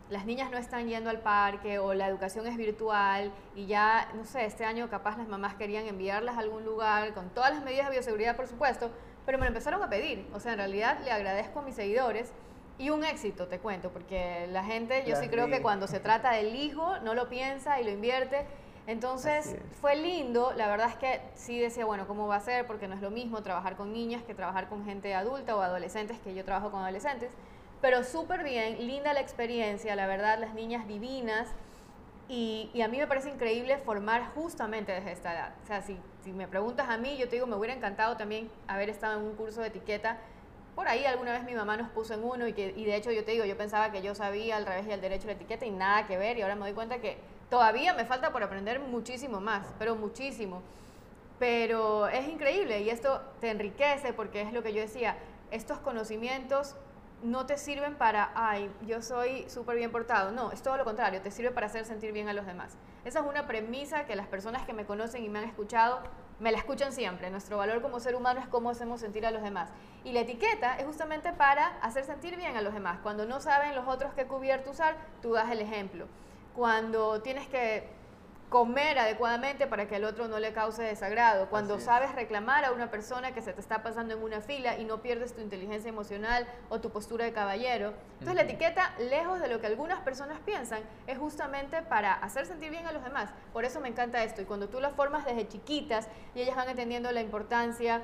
las 0.09 0.25
niñas 0.25 0.51
no 0.51 0.57
están 0.57 0.87
yendo 0.87 1.09
al 1.09 1.19
parque 1.19 1.79
o 1.79 1.93
la 1.95 2.07
educación 2.07 2.45
es 2.45 2.57
virtual 2.57 3.31
y 3.55 3.65
ya, 3.65 4.07
no 4.13 4.23
sé, 4.25 4.45
este 4.45 4.63
año 4.63 4.87
capaz 4.89 5.17
las 5.17 5.27
mamás 5.27 5.55
querían 5.55 5.87
enviarlas 5.87 6.37
a 6.37 6.39
algún 6.39 6.63
lugar 6.63 7.13
con 7.13 7.29
todas 7.29 7.51
las 7.55 7.63
medidas 7.63 7.87
de 7.87 7.93
bioseguridad, 7.93 8.35
por 8.35 8.47
supuesto, 8.47 8.91
pero 9.25 9.39
me 9.39 9.45
lo 9.45 9.47
empezaron 9.47 9.81
a 9.81 9.89
pedir. 9.89 10.27
O 10.33 10.39
sea, 10.39 10.51
en 10.51 10.59
realidad 10.59 10.99
le 11.03 11.11
agradezco 11.11 11.59
a 11.59 11.61
mis 11.63 11.75
seguidores 11.75 12.31
y 12.77 12.89
un 12.89 13.03
éxito, 13.03 13.47
te 13.47 13.59
cuento, 13.59 13.89
porque 13.89 14.47
la 14.51 14.63
gente, 14.63 15.03
yo 15.07 15.15
sí 15.15 15.29
creo 15.29 15.47
que 15.47 15.61
cuando 15.61 15.87
se 15.87 15.99
trata 15.99 16.31
del 16.33 16.55
hijo, 16.55 16.99
no 16.99 17.15
lo 17.15 17.29
piensa 17.29 17.79
y 17.79 17.85
lo 17.85 17.91
invierte. 17.91 18.45
Entonces 18.87 19.55
fue 19.81 19.95
lindo, 19.95 20.53
la 20.55 20.67
verdad 20.67 20.89
es 20.89 20.95
que 20.95 21.21
sí 21.33 21.59
decía, 21.59 21.85
bueno, 21.85 22.07
¿cómo 22.07 22.27
va 22.27 22.35
a 22.35 22.39
ser? 22.39 22.67
Porque 22.67 22.87
no 22.87 22.93
es 22.93 23.01
lo 23.01 23.09
mismo 23.09 23.41
trabajar 23.41 23.75
con 23.75 23.91
niñas 23.91 24.21
que 24.23 24.35
trabajar 24.35 24.69
con 24.69 24.85
gente 24.85 25.15
adulta 25.15 25.55
o 25.55 25.61
adolescentes, 25.61 26.19
que 26.19 26.35
yo 26.35 26.45
trabajo 26.45 26.69
con 26.69 26.81
adolescentes. 26.81 27.31
Pero 27.81 28.03
súper 28.03 28.43
bien, 28.43 28.85
linda 28.85 29.13
la 29.13 29.21
experiencia, 29.21 29.95
la 29.95 30.05
verdad, 30.05 30.37
las 30.39 30.53
niñas 30.53 30.87
divinas. 30.87 31.49
Y, 32.27 32.71
y, 32.73 32.81
a 32.81 32.87
mí 32.87 32.97
me 32.97 33.05
parece 33.05 33.29
increíble 33.29 33.77
formar 33.77 34.31
justamente 34.33 34.91
desde 34.91 35.11
esta 35.11 35.33
edad. 35.33 35.53
O 35.63 35.67
sea, 35.67 35.83
si, 35.83 35.95
si 36.23 36.31
me 36.33 36.47
preguntas 36.47 36.89
a 36.89 36.97
mí, 36.97 37.17
yo 37.17 37.29
te 37.29 37.35
digo, 37.35 37.45
me 37.45 37.55
hubiera 37.55 37.75
encantado 37.75 38.17
también 38.17 38.49
haber 38.67 38.89
estado 38.89 39.19
en 39.19 39.27
un 39.27 39.35
curso 39.35 39.61
de 39.61 39.67
etiqueta 39.67 40.17
por 40.75 40.89
ahí 40.89 41.05
alguna 41.05 41.31
vez 41.31 41.43
mi 41.43 41.53
mamá 41.53 41.77
nos 41.77 41.89
puso 41.89 42.13
en 42.13 42.23
uno 42.23 42.47
y, 42.47 42.53
que, 42.53 42.73
y 42.75 42.83
de 42.83 42.97
hecho 42.97 43.09
yo 43.09 43.23
te 43.23 43.31
digo, 43.31 43.45
yo 43.45 43.55
pensaba 43.55 43.91
que 43.91 44.01
yo 44.01 44.13
sabía 44.13 44.57
al 44.57 44.65
revés 44.65 44.85
y 44.87 44.91
al 44.91 44.99
derecho 44.99 45.27
la 45.27 45.33
etiqueta 45.33 45.65
y 45.65 45.71
nada 45.71 46.05
que 46.05 46.17
ver 46.17 46.37
y 46.37 46.41
ahora 46.41 46.55
me 46.55 46.61
doy 46.61 46.73
cuenta 46.73 46.99
que 46.99 47.17
todavía 47.49 47.93
me 47.93 48.05
falta 48.05 48.31
por 48.31 48.43
aprender 48.43 48.79
muchísimo 48.79 49.39
más, 49.41 49.73
pero 49.79 49.95
muchísimo. 49.95 50.61
Pero 51.39 52.07
es 52.07 52.27
increíble 52.27 52.81
y 52.81 52.89
esto 52.89 53.21
te 53.41 53.49
enriquece 53.49 54.13
porque 54.13 54.41
es 54.41 54.53
lo 54.53 54.63
que 54.63 54.73
yo 54.73 54.81
decía, 54.81 55.17
estos 55.51 55.79
conocimientos 55.79 56.75
no 57.23 57.45
te 57.45 57.57
sirven 57.57 57.95
para, 57.95 58.31
ay, 58.35 58.71
yo 58.85 59.01
soy 59.01 59.49
súper 59.49 59.77
bien 59.77 59.91
portado. 59.91 60.31
No, 60.31 60.51
es 60.51 60.61
todo 60.61 60.77
lo 60.77 60.83
contrario, 60.83 61.21
te 61.21 61.31
sirve 61.31 61.51
para 61.51 61.67
hacer 61.67 61.85
sentir 61.85 62.11
bien 62.11 62.29
a 62.29 62.33
los 62.33 62.45
demás. 62.45 62.77
Esa 63.03 63.19
es 63.19 63.25
una 63.25 63.47
premisa 63.47 64.05
que 64.05 64.15
las 64.15 64.27
personas 64.27 64.65
que 64.65 64.73
me 64.73 64.85
conocen 64.85 65.23
y 65.23 65.29
me 65.29 65.39
han 65.39 65.45
escuchado, 65.45 65.99
me 66.39 66.51
la 66.51 66.57
escuchan 66.57 66.91
siempre. 66.91 67.29
Nuestro 67.29 67.57
valor 67.57 67.81
como 67.81 67.99
ser 67.99 68.15
humano 68.15 68.39
es 68.39 68.47
cómo 68.47 68.69
hacemos 68.69 68.99
sentir 68.99 69.25
a 69.25 69.31
los 69.31 69.41
demás. 69.41 69.69
Y 70.03 70.11
la 70.11 70.21
etiqueta 70.21 70.77
es 70.77 70.85
justamente 70.85 71.31
para 71.33 71.67
hacer 71.81 72.03
sentir 72.05 72.35
bien 72.35 72.57
a 72.57 72.61
los 72.61 72.73
demás. 72.73 72.99
Cuando 73.01 73.25
no 73.25 73.39
saben 73.39 73.75
los 73.75 73.87
otros 73.87 74.13
qué 74.13 74.25
cubierto 74.25 74.71
usar, 74.71 74.95
tú 75.21 75.33
das 75.33 75.49
el 75.51 75.61
ejemplo. 75.61 76.07
Cuando 76.55 77.21
tienes 77.21 77.47
que 77.47 77.95
comer 78.49 78.97
adecuadamente 78.99 79.67
para 79.67 79.87
que 79.87 79.95
al 79.95 80.05
otro 80.05 80.29
no 80.29 80.39
le 80.39 80.53
cause 80.53 80.81
desagrado, 80.81 81.49
cuando 81.49 81.79
sabes 81.79 82.13
reclamar 82.15 82.63
a 82.63 82.71
una 82.71 82.89
persona 82.89 83.33
que 83.33 83.41
se 83.41 83.51
te 83.51 83.59
está 83.59 83.83
pasando 83.83 84.13
en 84.13 84.23
una 84.23 84.39
fila 84.39 84.77
y 84.77 84.85
no 84.85 85.01
pierdes 85.01 85.35
tu 85.35 85.41
inteligencia 85.41 85.89
emocional 85.89 86.47
o 86.69 86.79
tu 86.79 86.91
postura 86.91 87.25
de 87.25 87.33
caballero. 87.33 87.93
Entonces 88.13 88.35
la 88.35 88.43
etiqueta, 88.43 88.93
lejos 88.99 89.41
de 89.41 89.49
lo 89.49 89.59
que 89.59 89.67
algunas 89.67 89.99
personas 90.01 90.39
piensan, 90.45 90.83
es 91.07 91.17
justamente 91.17 91.81
para 91.81 92.13
hacer 92.13 92.45
sentir 92.45 92.69
bien 92.71 92.85
a 92.85 92.93
los 92.93 93.03
demás. 93.03 93.31
Por 93.51 93.65
eso 93.65 93.81
me 93.81 93.89
encanta 93.89 94.23
esto. 94.23 94.41
Y 94.41 94.45
cuando 94.45 94.69
tú 94.69 94.79
lo 94.79 94.91
formas 94.91 95.25
desde 95.25 95.47
chiquitas 95.47 96.07
y 96.35 96.41
ellas 96.41 96.55
van 96.55 96.69
entendiendo 96.69 97.11
la 97.11 97.21
importancia 97.21 98.03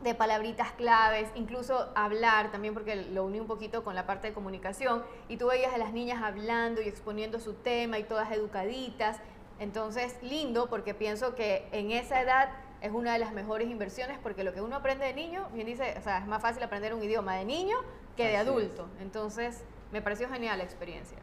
de 0.00 0.14
palabritas 0.14 0.72
claves, 0.72 1.28
incluso 1.34 1.90
hablar 1.94 2.50
también, 2.50 2.72
porque 2.74 2.96
lo 2.96 3.24
uní 3.24 3.38
un 3.40 3.46
poquito 3.46 3.84
con 3.84 3.94
la 3.94 4.06
parte 4.06 4.28
de 4.28 4.34
comunicación, 4.34 5.02
y 5.28 5.36
tú 5.36 5.48
veías 5.48 5.74
a 5.74 5.78
las 5.78 5.92
niñas 5.92 6.22
hablando 6.22 6.80
y 6.80 6.88
exponiendo 6.88 7.38
su 7.38 7.54
tema 7.54 7.98
y 7.98 8.04
todas 8.04 8.32
educaditas, 8.32 9.20
entonces, 9.60 10.16
lindo 10.22 10.70
porque 10.70 10.94
pienso 10.94 11.34
que 11.34 11.68
en 11.72 11.92
esa 11.92 12.22
edad 12.22 12.48
es 12.80 12.92
una 12.92 13.12
de 13.12 13.18
las 13.18 13.34
mejores 13.34 13.68
inversiones 13.68 14.18
porque 14.22 14.42
lo 14.42 14.54
que 14.54 14.62
uno 14.62 14.76
aprende 14.76 15.04
de 15.04 15.12
niño, 15.12 15.46
bien 15.52 15.66
dice, 15.66 15.94
o 15.98 16.02
sea, 16.02 16.18
es 16.18 16.26
más 16.26 16.40
fácil 16.40 16.62
aprender 16.62 16.94
un 16.94 17.02
idioma 17.02 17.36
de 17.36 17.44
niño 17.44 17.76
que 18.16 18.26
de 18.26 18.38
adulto. 18.38 18.86
Entonces, 19.02 19.62
me 19.92 20.00
pareció 20.00 20.30
genial 20.30 20.56
la 20.56 20.64
experiencia. 20.64 21.18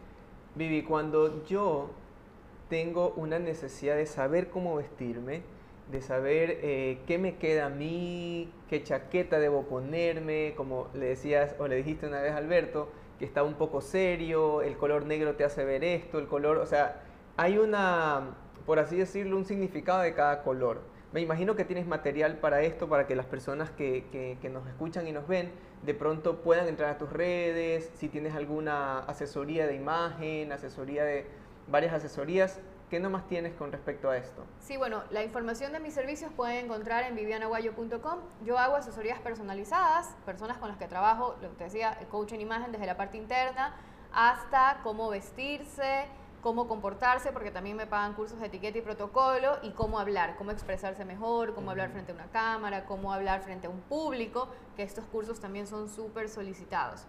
Vivi, 0.54 0.84
cuando 0.84 1.44
yo 1.46 1.90
tengo 2.70 3.14
una 3.16 3.40
necesidad 3.40 3.96
de 3.96 4.06
saber 4.06 4.52
cómo 4.52 4.76
vestirme, 4.76 5.42
de 5.92 6.02
saber 6.02 6.60
eh, 6.62 7.00
qué 7.08 7.18
me 7.18 7.38
queda 7.38 7.68
a 7.68 7.70
mí, 7.70 8.52
qué 8.70 8.84
chaqueta 8.84 9.40
debo 9.40 9.64
ponerme, 9.64 10.54
como 10.58 10.88
le 10.94 11.08
decías 11.08 11.56
o 11.60 11.68
le 11.68 11.78
dijiste 11.78 12.08
una 12.08 12.22
vez 12.22 12.34
a 12.34 12.38
Alberto, 12.38 12.90
que 13.20 13.26
está 13.26 13.44
un 13.44 13.54
poco 13.54 13.82
serio, 13.82 14.62
el 14.62 14.78
color 14.78 15.06
negro 15.06 15.36
te 15.36 15.44
hace 15.44 15.64
ver 15.64 15.84
esto, 15.84 16.20
el 16.20 16.28
color, 16.28 16.58
o 16.58 16.66
sea, 16.66 17.02
hay 17.38 17.58
una, 17.58 18.36
por 18.66 18.80
así 18.80 18.98
decirlo, 18.98 19.38
un 19.38 19.46
significado 19.46 20.02
de 20.02 20.14
cada 20.14 20.44
color. 20.44 20.82
Me 21.14 21.22
imagino 21.22 21.56
que 21.56 21.64
tienes 21.64 21.88
material 21.88 22.38
para 22.38 22.62
esto, 22.64 22.90
para 22.90 23.08
que 23.08 23.16
las 23.16 23.26
personas 23.26 23.72
que, 23.72 24.38
nos 24.52 24.68
escuchan 24.68 25.08
y 25.08 25.14
nos 25.14 25.28
ven 25.28 25.52
de 25.84 25.94
pronto 25.94 26.42
puedan 26.42 26.68
entrar 26.68 26.90
a 26.90 26.98
tus 26.98 27.12
redes, 27.12 27.90
si 27.96 28.10
tienes 28.10 28.36
alguna 28.36 29.00
asesoría 29.00 29.68
de 29.68 29.76
imagen, 29.76 30.52
asesoría 30.52 31.06
de 31.06 31.26
varias 31.70 31.94
asesorías, 31.94 32.60
¿qué 32.90 33.00
nomás 33.00 33.28
tienes 33.28 33.54
con 33.56 33.72
respecto 33.72 34.10
a 34.10 34.18
esto? 34.18 34.46
Sí, 34.60 34.78
bueno, 34.78 35.04
la 35.10 35.24
información 35.24 35.72
de 35.74 35.80
mis 35.80 35.94
servicios 35.94 36.32
pueden 36.36 36.66
encontrar 36.66 37.04
en 37.04 37.16
vivianaguayo.com. 37.16 38.20
Yo 38.46 38.58
hago 38.58 38.76
asesorías 38.76 39.20
personalizadas, 39.20 40.16
personas 40.26 40.58
con 40.58 40.70
las 40.70 40.78
que 40.78 40.88
trabajo, 40.88 41.36
lo 41.42 41.50
que 41.50 41.56
te 41.56 41.64
decía, 41.66 41.98
el 42.00 42.08
coach 42.08 42.34
en 42.34 42.42
imagen 42.42 42.72
desde 42.72 42.86
la 42.86 42.98
parte 42.98 43.18
interna 43.18 43.76
hasta 44.14 44.80
cómo 44.84 45.10
vestirse, 45.10 46.06
cómo 46.42 46.68
comportarse, 46.68 47.32
porque 47.32 47.52
también 47.52 47.76
me 47.76 47.88
pagan 47.88 48.14
cursos 48.14 48.40
de 48.40 48.48
etiqueta 48.48 48.78
y 48.78 48.82
protocolo, 48.82 49.58
y 49.64 49.72
cómo 49.72 50.00
hablar, 50.00 50.36
cómo 50.38 50.52
expresarse 50.52 51.04
mejor, 51.04 51.54
cómo 51.54 51.72
hablar 51.72 51.92
frente 51.92 52.14
a 52.14 52.16
una 52.16 52.28
cámara, 52.28 52.86
cómo 52.86 53.12
hablar 53.12 53.42
frente 53.42 53.68
a 53.68 53.70
un 53.70 53.82
público, 53.82 54.48
que 54.76 54.84
estos 54.84 55.06
cursos 55.06 55.40
también 55.40 55.68
son 55.68 55.90
súper 55.90 56.30
solicitados. 56.30 57.06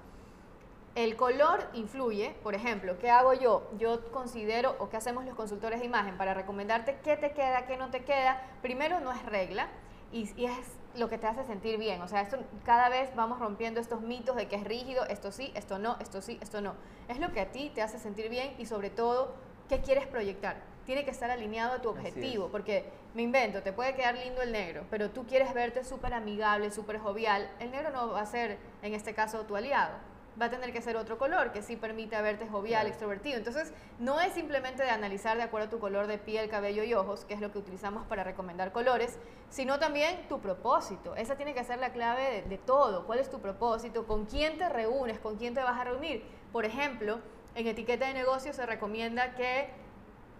El 0.99 1.15
color 1.15 1.65
influye, 1.75 2.35
por 2.43 2.57
ejemplo, 2.57 2.99
¿qué 2.99 3.09
hago 3.09 3.33
yo? 3.33 3.71
Yo 3.79 4.11
considero, 4.11 4.75
o 4.81 4.89
qué 4.89 4.97
hacemos 4.97 5.25
los 5.25 5.37
consultores 5.37 5.79
de 5.79 5.87
imagen 5.87 6.17
para 6.17 6.35
recomendarte 6.35 6.99
qué 7.05 7.17
te 7.17 7.31
queda, 7.31 7.67
qué 7.67 7.77
no 7.77 7.93
te 7.93 8.03
queda. 8.03 8.43
Primero, 8.63 8.99
no 8.99 9.13
es 9.13 9.25
regla, 9.25 9.69
y, 10.11 10.29
y 10.35 10.47
es 10.47 10.77
lo 10.97 11.09
que 11.09 11.17
te 11.17 11.29
hace 11.29 11.45
sentir 11.45 11.79
bien. 11.79 12.03
O 12.03 12.09
sea, 12.09 12.23
esto, 12.23 12.39
cada 12.65 12.89
vez 12.89 13.15
vamos 13.15 13.39
rompiendo 13.39 13.79
estos 13.79 14.01
mitos 14.01 14.35
de 14.35 14.49
que 14.49 14.57
es 14.57 14.65
rígido, 14.65 15.05
esto 15.05 15.31
sí, 15.31 15.53
esto 15.55 15.79
no, 15.79 15.97
esto 16.01 16.21
sí, 16.21 16.37
esto 16.43 16.61
no. 16.61 16.75
Es 17.07 17.21
lo 17.21 17.31
que 17.31 17.43
a 17.43 17.53
ti 17.53 17.71
te 17.73 17.81
hace 17.81 18.01
sentir 18.01 18.29
bien 18.29 18.57
y 18.59 18.67
sobre 18.67 18.91
todo, 18.91 19.37
¿qué 19.69 19.81
quieres 19.81 20.09
proyectar? 20.09 20.57
Tiene 20.85 21.05
que 21.05 21.13
estar 21.13 21.31
alineado 21.31 21.75
a 21.75 21.81
tu 21.81 21.91
objetivo, 21.91 22.49
porque 22.49 22.91
me 23.15 23.23
invento, 23.23 23.63
te 23.63 23.73
puede 23.73 23.95
quedar 23.95 24.17
lindo 24.17 24.43
el 24.43 24.51
negro, 24.51 24.85
pero 24.91 25.11
tú 25.11 25.27
quieres 25.27 25.55
verte 25.55 25.85
súper 25.85 26.13
amigable, 26.13 26.73
súper 26.73 26.99
jovial. 26.99 27.49
El 27.61 27.71
negro 27.71 27.91
no 27.93 28.09
va 28.09 28.23
a 28.23 28.27
ser, 28.27 28.59
en 28.83 28.95
este 28.95 29.15
caso, 29.15 29.47
tu 29.47 29.55
aliado 29.55 30.08
va 30.41 30.47
a 30.47 30.51
tener 30.51 30.73
que 30.73 30.81
ser 30.81 30.97
otro 30.97 31.19
color 31.19 31.53
que 31.53 31.63
sí 31.63 31.77
permita 31.77 32.23
verte 32.23 32.47
jovial, 32.47 32.87
extrovertido. 32.87 33.37
Entonces, 33.39 33.73
no 33.99 34.21
es 34.21 34.33
simplemente 34.33 34.83
de 34.83 34.91
analizar 34.91 35.37
de 35.37 35.43
acuerdo 35.43 35.67
a 35.67 35.71
tu 35.71 35.79
color 35.79 36.07
de 36.07 36.19
piel, 36.19 36.49
cabello 36.49 36.85
y 36.85 36.95
ojos, 36.95 37.25
que 37.25 37.35
es 37.35 37.41
lo 37.41 37.51
que 37.53 37.59
utilizamos 37.59 38.07
para 38.07 38.25
recomendar 38.25 38.73
colores, 38.73 39.19
sino 39.51 39.79
también 39.79 40.29
tu 40.29 40.41
propósito. 40.41 41.17
Esa 41.17 41.37
tiene 41.37 41.55
que 41.55 41.65
ser 41.65 41.79
la 41.79 41.93
clave 41.93 42.45
de, 42.49 42.59
todo. 42.59 43.07
¿Cuál 43.07 43.19
es 43.19 43.31
tu 43.31 43.41
propósito? 43.41 44.07
¿Con 44.07 44.27
quién 44.27 44.59
te 44.59 44.69
reúnes? 44.69 45.19
¿Con 45.19 45.37
quién 45.37 45.55
te 45.55 45.63
vas 45.63 45.79
a 45.79 45.85
reunir? 45.85 46.23
Por 46.53 46.65
ejemplo, 46.65 47.21
en 47.55 47.67
etiqueta 47.67 48.07
de 48.07 48.15
negocio 48.15 48.53
se 48.53 48.67
recomienda 48.67 49.35
que 49.35 49.71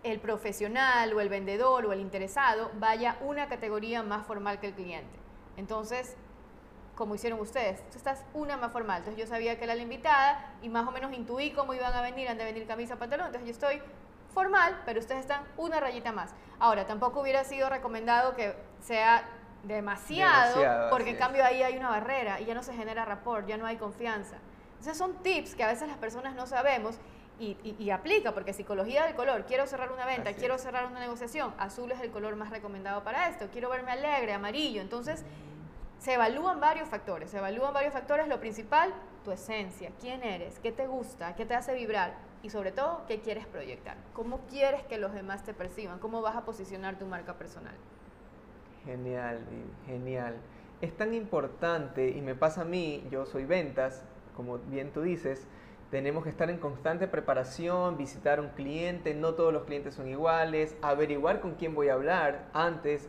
el 0.05 0.21
profesional 0.21 1.13
o 1.13 1.21
el 1.21 1.29
vendedor 1.29 1.87
o 1.87 1.93
el 1.93 2.01
interesado 2.01 2.71
vaya 2.75 3.19
una 3.21 3.49
categoría 3.49 4.03
más 4.03 4.27
formal 4.27 4.61
que 4.61 4.69
el 4.69 4.75
cliente. 4.75 5.19
Entonces, 5.57 6.17
como 6.99 7.15
hicieron 7.15 7.39
ustedes. 7.39 7.89
Tú 7.91 7.97
estás 7.97 8.25
una 8.35 8.57
más 8.57 8.73
formal. 8.73 8.99
Entonces 8.99 9.25
yo 9.25 9.29
sabía 9.29 9.57
que 9.57 9.63
era 9.63 9.77
la 9.77 9.83
invitada 9.83 10.53
y 10.61 10.69
más 10.69 10.87
o 10.87 10.91
menos 10.91 11.13
intuí 11.13 11.53
cómo 11.53 11.73
iban 11.73 11.95
a 11.95 12.03
venir, 12.03 12.29
han 12.29 12.37
de 12.37 12.45
venir 12.45 12.67
camisa, 12.67 12.97
pantalón. 12.97 13.27
Entonces 13.27 13.47
yo 13.47 13.53
estoy 13.53 13.81
formal, 14.35 14.83
pero 14.85 14.99
ustedes 14.99 15.21
están 15.21 15.45
una 15.57 15.79
rayita 15.79 16.11
más. 16.11 16.35
Ahora, 16.59 16.89
tampoco 16.89 17.21
hubiera 17.21 17.45
sido 17.45 17.71
recomendado 17.71 18.35
que 18.35 18.57
sea 18.81 19.29
demasiado, 19.63 20.91
porque 20.91 21.11
en 21.11 21.17
cambio 21.17 21.45
ahí 21.45 21.63
hay 21.63 21.77
una 21.77 21.89
barrera 21.89 22.41
y 22.41 22.47
ya 22.47 22.55
no 22.55 22.65
se 22.65 22.75
genera 22.75 23.05
rapport, 23.05 23.47
ya 23.47 23.57
no 23.57 23.67
hay 23.67 23.77
confianza. 23.77 24.37
Entonces 24.71 24.99
son 24.99 25.23
tips 25.23 25.55
que 25.55 25.63
a 25.63 25.69
veces 25.69 25.87
las 25.87 25.99
personas 25.99 26.35
no 26.35 26.47
sabemos 26.47 26.97
y, 27.39 27.57
y, 27.79 27.91
aplica, 27.91 28.35
porque 28.35 28.53
psicología 28.53 29.05
del 29.05 29.15
color, 29.15 29.45
quiero 29.47 29.69
cerrar 29.69 29.93
una 29.93 30.05
venta, 30.05 30.33
quiero 30.33 30.59
cerrar 30.59 30.87
una 30.87 30.99
negociación, 30.99 31.55
azul 31.59 31.93
es 31.93 32.01
el 32.01 32.11
color 32.11 32.35
más 32.35 32.51
recomendado 32.51 33.05
para 33.05 33.29
esto, 33.29 33.47
quiero 33.53 33.71
verme 33.71 33.93
alegre, 33.93 34.33
amarillo, 34.33 34.81
entonces 34.81 35.25
se 35.99 36.15
evalúan 36.15 36.61
varios 36.61 36.89
factores, 36.89 37.31
se 37.31 37.39
evalúan 37.39 37.75
varios 37.75 37.93
factores, 37.93 38.29
lo 38.29 38.41
principal, 38.41 38.93
tu 39.25 39.33
esencia, 39.33 39.91
quién 40.01 40.23
eres, 40.23 40.59
qué 40.61 40.73
te 40.73 40.87
gusta, 40.87 41.35
qué 41.35 41.45
te 41.45 41.55
hace 41.55 41.75
vibrar 41.75 42.15
y 42.43 42.51
sobre 42.51 42.71
todo, 42.71 43.03
qué 43.09 43.21
quieres 43.21 43.47
proyectar, 43.47 43.97
cómo 44.13 44.41
quieres 44.49 44.83
que 44.85 44.99
los 44.99 45.13
demás 45.13 45.43
te 45.43 45.55
perciban, 45.55 45.99
cómo 45.99 46.23
vas 46.23 46.37
a 46.37 46.45
posicionar 46.45 46.99
tu 46.99 47.07
marca 47.07 47.35
personal. 47.35 47.75
Genial, 48.85 49.41
genial. 49.87 50.37
Es 50.81 50.97
tan 50.97 51.13
importante 51.15 52.11
y 52.11 52.21
me 52.21 52.37
pasa 52.37 52.63
a 52.63 52.65
mí, 52.65 53.05
yo 53.11 53.27
soy 53.27 53.45
ventas, 53.45 54.05
como 54.37 54.59
bien 54.59 54.93
tú 54.93 55.03
dices, 55.03 55.49
tenemos 55.91 56.23
que 56.23 56.31
estar 56.31 56.49
en 56.49 56.59
constante 56.59 57.09
preparación, 57.09 57.97
visitar 57.97 58.39
a 58.39 58.43
un 58.43 58.51
cliente, 58.51 59.15
no 59.15 59.35
todos 59.35 59.53
los 59.53 59.65
clientes 59.65 59.95
son 59.95 60.07
iguales, 60.09 60.77
averiguar 60.81 61.41
con 61.41 61.55
quién 61.55 61.75
voy 61.75 61.89
a 61.89 61.95
hablar 61.95 62.47
antes, 62.53 63.09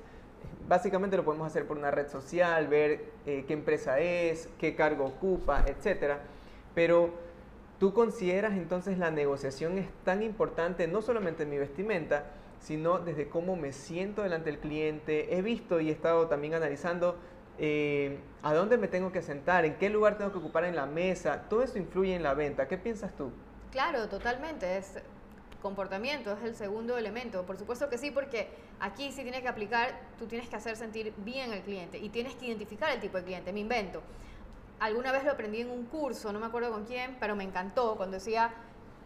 básicamente 0.68 1.18
lo 1.18 1.26
podemos 1.26 1.48
hacer 1.48 1.66
por 1.66 1.78
una 1.78 1.92
red 1.92 2.08
social, 2.08 2.68
ver 2.68 3.12
eh, 3.26 3.44
qué 3.48 3.54
empresa 3.54 4.00
es, 4.00 4.50
qué 4.60 4.76
cargo 4.76 5.06
ocupa, 5.06 5.66
etc. 5.68 6.18
Pero 6.76 7.10
tú 7.80 7.94
consideras 7.94 8.54
entonces 8.54 8.98
la 8.98 9.12
negociación 9.12 9.78
es 9.78 9.88
tan 10.04 10.22
importante 10.22 10.88
no 10.88 11.02
solamente 11.02 11.44
en 11.44 11.50
mi 11.50 11.58
vestimenta, 11.58 12.26
sino 12.60 13.00
desde 13.00 13.30
cómo 13.30 13.56
me 13.56 13.74
siento 13.74 14.22
delante 14.22 14.52
del 14.52 14.60
cliente. 14.60 15.36
He 15.36 15.42
visto 15.42 15.80
y 15.80 15.90
he 15.90 15.92
estado 15.92 16.28
también 16.28 16.54
analizando 16.54 17.18
eh, 17.58 18.20
a 18.44 18.54
dónde 18.54 18.78
me 18.78 18.88
tengo 18.88 19.12
que 19.12 19.22
sentar, 19.22 19.66
en 19.66 19.76
qué 19.76 19.90
lugar 19.90 20.18
tengo 20.18 20.32
que 20.32 20.38
ocupar 20.38 20.66
en 20.66 20.76
la 20.76 20.86
mesa. 20.86 21.46
Todo 21.50 21.64
eso 21.64 21.78
influye 21.78 22.16
en 22.16 22.24
la 22.24 22.34
venta. 22.34 22.68
¿Qué 22.68 22.78
piensas 22.78 23.16
tú? 23.16 23.32
Claro, 23.72 24.08
totalmente. 24.08 24.78
Es 24.78 25.00
comportamiento, 25.62 26.34
es 26.34 26.44
el 26.44 26.56
segundo 26.56 26.98
elemento. 26.98 27.46
Por 27.46 27.58
supuesto 27.58 27.90
que 27.90 27.98
sí, 27.98 28.12
porque 28.12 28.50
aquí 28.80 29.12
sí 29.12 29.24
tienes 29.24 29.42
que 29.42 29.48
aplicar, 29.48 30.00
tú 30.18 30.28
tienes 30.28 30.50
que 30.50 30.56
hacer 30.56 30.76
sentir 30.76 31.14
bien 31.18 31.52
al 31.52 31.62
cliente 31.62 31.98
y 31.98 32.10
tienes 32.10 32.36
que 32.36 32.48
identificar 32.48 32.92
el 32.92 33.00
tipo 33.00 33.18
de 33.18 33.24
cliente. 33.24 33.54
Me 33.54 33.60
invento. 33.60 34.02
Alguna 34.80 35.12
vez 35.12 35.24
lo 35.26 35.32
aprendí 35.32 35.62
en 35.62 35.70
un 35.70 35.86
curso, 35.86 36.32
no 36.32 36.40
me 36.40 36.46
acuerdo 36.46 36.72
con 36.72 36.86
quién, 36.86 37.18
pero 37.20 37.36
me 37.36 37.44
encantó 37.44 37.96
cuando 37.98 38.16
decía, 38.16 38.54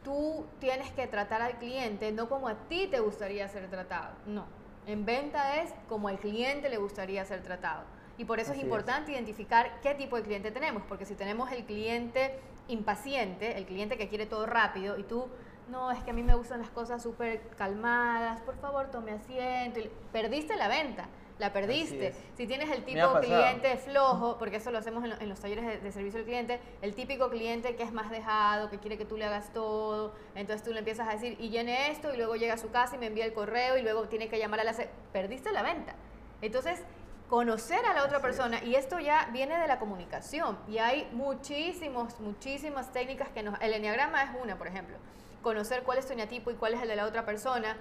tú 0.04 0.46
tienes 0.60 0.92
que 0.92 1.08
tratar 1.08 1.42
al 1.42 1.58
cliente 1.58 2.12
no 2.12 2.30
como 2.30 2.48
a 2.48 2.56
ti 2.68 2.88
te 2.88 3.00
gustaría 3.00 3.48
ser 3.48 3.70
tratado, 3.70 4.16
no. 4.28 4.46
En 4.86 5.06
venta 5.06 5.62
es 5.62 5.74
como 5.88 6.10
al 6.10 6.20
cliente 6.20 6.70
le 6.70 6.78
gustaría 6.78 7.26
ser 7.26 7.42
tratado. 7.42 7.84
Y 8.18 8.26
por 8.26 8.40
eso 8.40 8.54
es 8.54 8.60
importante 8.60 9.14
identificar 9.14 9.80
qué 9.82 9.96
tipo 9.96 10.18
de 10.18 10.24
cliente 10.24 10.52
tenemos, 10.52 10.84
porque 10.88 11.06
si 11.06 11.16
tenemos 11.16 11.52
el 11.52 11.64
cliente 11.66 12.40
impaciente, 12.68 13.58
el 13.58 13.66
cliente 13.66 13.98
que 13.98 14.08
quiere 14.08 14.26
todo 14.26 14.46
rápido, 14.46 15.00
y 15.00 15.04
tú, 15.04 15.28
no, 15.70 15.92
es 15.92 16.04
que 16.04 16.12
a 16.12 16.14
mí 16.14 16.24
me 16.24 16.36
gustan 16.36 16.60
las 16.60 16.70
cosas 16.70 17.02
súper 17.02 17.42
calmadas, 17.58 18.42
por 18.42 18.56
favor 18.58 18.92
tome 18.92 19.12
asiento, 19.12 19.80
y 19.80 19.90
perdiste 20.12 20.56
la 20.56 20.68
venta 20.68 21.08
la 21.40 21.52
perdiste. 21.52 22.14
Si 22.36 22.48
tienes 22.48 22.70
el 22.70 22.84
tipo 22.84 23.20
cliente 23.20 23.78
flojo, 23.78 24.38
porque 24.38 24.58
eso 24.58 24.72
lo 24.72 24.78
hacemos 24.78 25.04
en, 25.04 25.30
los 25.30 25.40
talleres 25.40 25.82
de, 25.82 25.92
servicio 25.92 26.20
al 26.20 26.26
cliente, 26.26 26.60
el 26.82 26.94
típico 26.94 27.30
cliente 27.30 27.76
que 27.76 27.84
es 27.84 27.92
más 27.92 28.10
dejado, 28.10 28.70
que 28.70 28.80
quiere 28.80 28.98
que 28.98 29.06
tú 29.06 29.18
le 29.18 29.26
hagas 29.26 29.52
todo, 29.52 30.14
entonces 30.36 30.64
tú 30.64 30.72
le 30.72 30.80
empiezas 30.80 31.08
a 31.08 31.12
decir, 31.12 31.38
y 31.40 31.50
llene 31.50 31.92
esto, 31.92 32.14
y 32.14 32.18
luego 32.18 32.36
llega 32.36 32.54
a 32.54 32.58
su 32.58 32.70
casa 32.70 32.96
y 32.96 33.00
me 33.00 33.08
envía 33.08 33.26
el 33.26 33.34
correo, 33.34 33.78
y 33.78 33.82
luego 33.82 34.08
tiene 34.08 34.30
que 34.30 34.38
llamar 34.38 34.60
a 34.60 34.64
la... 34.64 34.74
Perdiste 35.12 35.52
la 35.52 35.64
venta. 35.64 35.96
Entonces, 36.42 36.82
conocer 37.30 37.86
a 37.86 37.94
la 37.94 38.06
otra 38.06 38.22
persona, 38.22 38.64
y 38.64 38.76
esto 38.76 39.00
ya 39.00 39.30
viene 39.34 39.58
de 39.58 39.68
la 39.68 39.80
comunicación, 39.80 40.58
y 40.68 40.78
hay 40.78 41.10
muchísimos, 41.12 42.20
muchísimas 42.20 42.92
técnicas 42.94 43.30
que 43.30 43.44
nos... 43.44 43.60
El 43.60 43.74
enneagrama 43.74 44.24
es 44.24 44.30
una, 44.42 44.58
por 44.58 44.68
ejemplo. 44.68 44.98
Conocer 45.44 45.84
cuál 45.84 46.00
es 46.00 46.08
tu 46.08 46.14
eneatipo 46.14 46.50
y 46.50 46.56
cuál 46.56 46.74
es 46.74 46.82
el 46.82 46.88
de 46.88 46.96
la 46.96 47.06
otra 47.06 47.26
persona, 47.26 47.78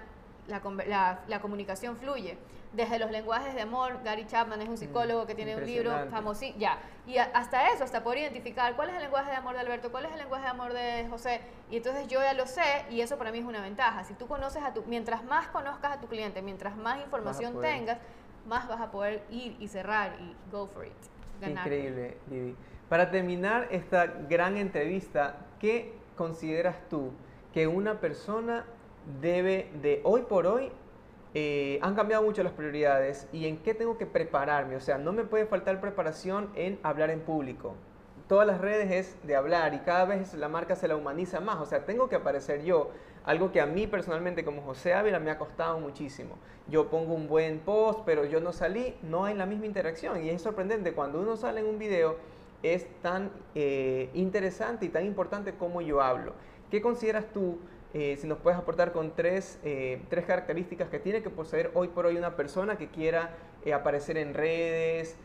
la, 0.47 1.19
la, 1.27 1.41
comunicación 1.41 1.97
fluye. 1.97 2.37
Desde 2.73 2.99
los 2.99 3.11
lenguajes 3.11 3.55
de 3.55 3.61
amor, 3.61 4.01
Gary 4.03 4.25
Chapman 4.25 4.61
es 4.61 4.67
un 4.67 4.73
mm, 4.73 4.77
psicólogo 4.77 5.25
que 5.25 5.35
tiene 5.35 5.55
un 5.55 5.65
libro 5.65 5.91
famoso, 6.09 6.45
ya. 6.57 6.79
Y 7.07 7.17
hasta 7.17 7.69
eso, 7.71 7.83
hasta 7.83 8.03
poder 8.03 8.19
identificar 8.19 8.75
cuál 8.75 8.89
es 8.89 8.95
el 8.95 9.03
lenguaje 9.03 9.29
de 9.29 9.37
amor 9.37 9.53
de 9.53 9.61
Alberto, 9.61 9.91
cuál 9.91 10.05
es 10.05 10.11
el 10.11 10.17
lenguaje 10.17 10.43
de 10.43 10.49
amor 10.49 10.73
de 10.73 11.07
José. 11.09 11.41
Y 11.69 11.77
entonces 11.77 12.07
yo 12.07 12.19
ya 12.21 12.33
lo 12.33 12.47
sé 12.47 12.85
y 12.89 13.01
eso 13.01 13.17
para 13.17 13.31
mí 13.31 13.39
es 13.39 13.45
una 13.45 13.61
ventaja. 13.61 14.03
Si 14.03 14.13
tú 14.15 14.27
conoces 14.27 14.63
a 14.63 14.73
tu, 14.73 14.83
mientras 14.83 15.23
más 15.23 15.47
conozcas 15.47 15.93
a 15.93 16.01
tu 16.01 16.07
cliente, 16.07 16.41
mientras 16.41 16.75
más 16.75 16.99
información 16.99 17.61
tengas, 17.61 17.99
más 18.47 18.67
vas 18.67 18.81
a 18.81 18.91
poder 18.91 19.23
ir 19.29 19.55
y 19.59 19.67
cerrar 19.67 20.17
y 20.19 20.35
go 20.51 20.67
for 20.67 20.85
it. 20.85 20.93
Increíble, 21.47 22.17
Vivi. 22.27 22.55
Para 22.89 23.09
terminar 23.09 23.67
esta 23.71 24.05
gran 24.05 24.57
entrevista, 24.57 25.37
¿qué 25.59 25.93
consideras 26.15 26.75
tú 26.89 27.11
que 27.53 27.67
una 27.67 27.99
persona 27.99 28.65
debe 29.21 29.69
de 29.81 30.01
hoy 30.03 30.23
por 30.23 30.47
hoy 30.47 30.71
eh, 31.35 31.79
han 31.81 31.95
cambiado 31.95 32.23
mucho 32.23 32.43
las 32.43 32.53
prioridades 32.53 33.27
y 33.31 33.47
en 33.47 33.57
qué 33.57 33.73
tengo 33.73 33.97
que 33.97 34.05
prepararme. 34.05 34.75
O 34.75 34.81
sea, 34.81 34.97
no 34.97 35.13
me 35.13 35.23
puede 35.23 35.45
faltar 35.45 35.79
preparación 35.79 36.49
en 36.55 36.79
hablar 36.83 37.09
en 37.09 37.21
público. 37.21 37.75
Todas 38.27 38.47
las 38.47 38.61
redes 38.61 38.91
es 38.91 39.27
de 39.27 39.35
hablar 39.35 39.73
y 39.73 39.79
cada 39.79 40.05
vez 40.05 40.33
la 40.33 40.47
marca 40.47 40.75
se 40.75 40.87
la 40.87 40.95
humaniza 40.95 41.39
más. 41.39 41.57
O 41.57 41.65
sea, 41.65 41.85
tengo 41.85 42.09
que 42.09 42.15
aparecer 42.15 42.63
yo. 42.63 42.91
Algo 43.25 43.51
que 43.51 43.61
a 43.61 43.65
mí 43.65 43.87
personalmente 43.87 44.43
como 44.43 44.61
José 44.63 44.93
Ávila 44.93 45.19
me 45.19 45.31
ha 45.31 45.37
costado 45.37 45.79
muchísimo. 45.79 46.35
Yo 46.67 46.89
pongo 46.89 47.13
un 47.13 47.27
buen 47.27 47.59
post, 47.59 48.01
pero 48.05 48.25
yo 48.25 48.39
no 48.39 48.51
salí, 48.51 48.95
no 49.01 49.25
hay 49.25 49.33
la 49.35 49.45
misma 49.45 49.65
interacción. 49.65 50.23
Y 50.23 50.29
es 50.29 50.41
sorprendente, 50.41 50.93
cuando 50.93 51.21
uno 51.21 51.37
sale 51.37 51.61
en 51.61 51.67
un 51.67 51.79
video 51.79 52.17
es 52.63 52.87
tan 53.01 53.29
eh, 53.55 54.09
interesante 54.13 54.85
y 54.85 54.89
tan 54.89 55.05
importante 55.05 55.53
como 55.53 55.81
yo 55.81 56.01
hablo. 56.01 56.33
¿Qué 56.73 56.81
consideras 56.81 57.25
tú 57.31 57.59
eh, 57.93 58.17
si 58.19 58.25
nos 58.25 58.39
puedes 58.39 58.57
aportar 58.57 58.93
con 58.93 59.11
tres, 59.11 59.59
eh, 59.63 60.01
tres, 60.09 60.25
características 60.25 60.89
que 60.89 60.97
tiene 60.97 61.21
que 61.21 61.29
poseer 61.29 61.69
hoy 61.75 61.89
por 61.89 62.07
hoy 62.07 62.17
una 62.17 62.35
persona 62.35 62.79
que 62.79 62.87
quiera 62.87 63.29
eh, 63.63 63.73
aparecer 63.73 64.17
en 64.17 64.33
redes. 64.33 65.15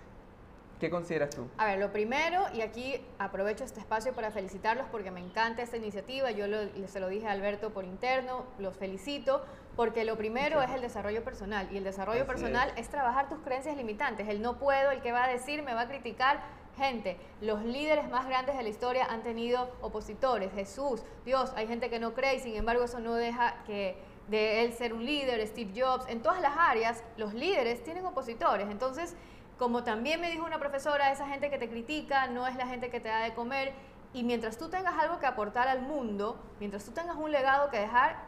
¿Qué 0.78 0.90
consideras 0.90 1.30
tú? 1.30 1.48
A 1.56 1.64
ver, 1.64 1.78
lo 1.78 1.90
primero, 1.90 2.44
y 2.52 2.60
aquí 2.60 3.00
aprovecho 3.18 3.64
este 3.64 3.80
espacio 3.80 4.12
para 4.12 4.30
felicitarlos 4.30 4.88
porque 4.92 5.10
me 5.10 5.20
encanta 5.20 5.62
esta 5.62 5.78
iniciativa, 5.78 6.30
yo 6.32 6.44
se 6.86 7.00
lo 7.00 7.08
dije 7.08 7.26
a 7.26 7.32
Alberto 7.32 7.70
por 7.70 7.86
interno, 7.86 8.44
los 8.58 8.76
felicito, 8.76 9.42
porque 9.74 10.04
lo 10.04 10.18
primero 10.18 10.60
es 10.60 10.70
el 10.72 10.82
desarrollo 10.82 11.24
personal, 11.24 11.66
y 11.72 11.78
el 11.78 11.84
desarrollo 11.84 12.26
personal 12.26 12.74
es. 12.76 12.82
es 12.82 12.88
trabajar 12.90 13.30
tus 13.30 13.38
creencias 13.38 13.74
limitantes, 13.74 14.28
el 14.28 14.42
no 14.42 14.58
puedo, 14.58 14.90
el 14.90 15.00
que 15.00 15.12
va 15.12 15.24
a 15.24 15.28
decir, 15.28 15.62
me 15.62 15.72
va 15.72 15.80
a 15.80 15.88
criticar, 15.88 16.42
Gente, 16.78 17.18
los 17.40 17.64
líderes 17.64 18.08
más 18.08 18.26
grandes 18.26 18.56
de 18.56 18.62
la 18.62 18.68
historia 18.68 19.06
han 19.10 19.24
tenido 19.24 19.68
opositores. 19.80 20.52
Jesús, 20.52 21.02
Dios, 21.24 21.52
hay 21.56 21.66
gente 21.66 21.90
que 21.90 21.98
no 21.98 22.14
cree 22.14 22.36
y 22.36 22.40
sin 22.40 22.54
embargo 22.54 22.84
eso 22.84 23.00
no 23.00 23.14
deja 23.14 23.64
que 23.66 23.98
de 24.28 24.62
él 24.62 24.72
ser 24.74 24.92
un 24.92 25.04
líder, 25.04 25.44
Steve 25.46 25.72
Jobs, 25.74 26.04
en 26.08 26.22
todas 26.22 26.40
las 26.40 26.52
áreas 26.56 27.02
los 27.16 27.34
líderes 27.34 27.82
tienen 27.82 28.06
opositores. 28.06 28.70
Entonces, 28.70 29.16
como 29.58 29.82
también 29.82 30.20
me 30.20 30.30
dijo 30.30 30.46
una 30.46 30.60
profesora, 30.60 31.10
esa 31.10 31.26
gente 31.26 31.50
que 31.50 31.58
te 31.58 31.68
critica 31.68 32.28
no 32.28 32.46
es 32.46 32.54
la 32.54 32.68
gente 32.68 32.90
que 32.90 33.00
te 33.00 33.08
da 33.08 33.24
de 33.24 33.34
comer. 33.34 33.72
Y 34.14 34.22
mientras 34.22 34.56
tú 34.56 34.68
tengas 34.68 34.94
algo 34.96 35.18
que 35.18 35.26
aportar 35.26 35.66
al 35.66 35.82
mundo, 35.82 36.40
mientras 36.60 36.84
tú 36.84 36.92
tengas 36.92 37.16
un 37.16 37.32
legado 37.32 37.70
que 37.70 37.80
dejar, 37.80 38.27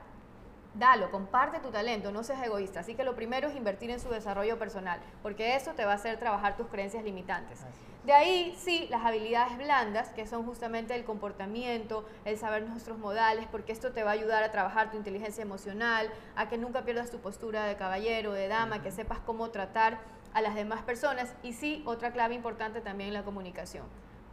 dalo, 0.74 1.10
comparte 1.10 1.58
tu 1.60 1.70
talento, 1.70 2.12
no 2.12 2.22
seas 2.22 2.44
egoísta. 2.44 2.80
Así 2.80 2.94
que 2.94 3.04
lo 3.04 3.14
primero 3.14 3.48
es 3.48 3.56
invertir 3.56 3.90
en 3.90 4.00
su 4.00 4.08
desarrollo 4.08 4.58
personal, 4.58 5.00
porque 5.22 5.56
eso 5.56 5.72
te 5.72 5.84
va 5.84 5.92
a 5.92 5.96
hacer 5.96 6.18
trabajar 6.18 6.56
tus 6.56 6.68
creencias 6.68 7.04
limitantes. 7.04 7.60
De 8.04 8.14
ahí, 8.14 8.56
sí, 8.56 8.86
las 8.90 9.04
habilidades 9.04 9.58
blandas, 9.58 10.08
que 10.08 10.26
son 10.26 10.46
justamente 10.46 10.94
el 10.94 11.04
comportamiento, 11.04 12.06
el 12.24 12.38
saber 12.38 12.62
nuestros 12.62 12.98
modales, 12.98 13.46
porque 13.52 13.72
esto 13.72 13.92
te 13.92 14.02
va 14.02 14.10
a 14.10 14.14
ayudar 14.14 14.42
a 14.42 14.50
trabajar 14.50 14.90
tu 14.90 14.96
inteligencia 14.96 15.42
emocional, 15.42 16.10
a 16.34 16.48
que 16.48 16.56
nunca 16.56 16.82
pierdas 16.82 17.10
tu 17.10 17.18
postura 17.18 17.64
de 17.64 17.76
caballero, 17.76 18.32
de 18.32 18.48
dama, 18.48 18.82
que 18.82 18.90
sepas 18.90 19.18
cómo 19.18 19.50
tratar 19.50 19.98
a 20.32 20.40
las 20.40 20.54
demás 20.54 20.80
personas. 20.82 21.34
Y 21.42 21.52
sí, 21.52 21.82
otra 21.84 22.12
clave 22.12 22.34
importante 22.34 22.80
también 22.80 23.12
la 23.12 23.22
comunicación, 23.22 23.84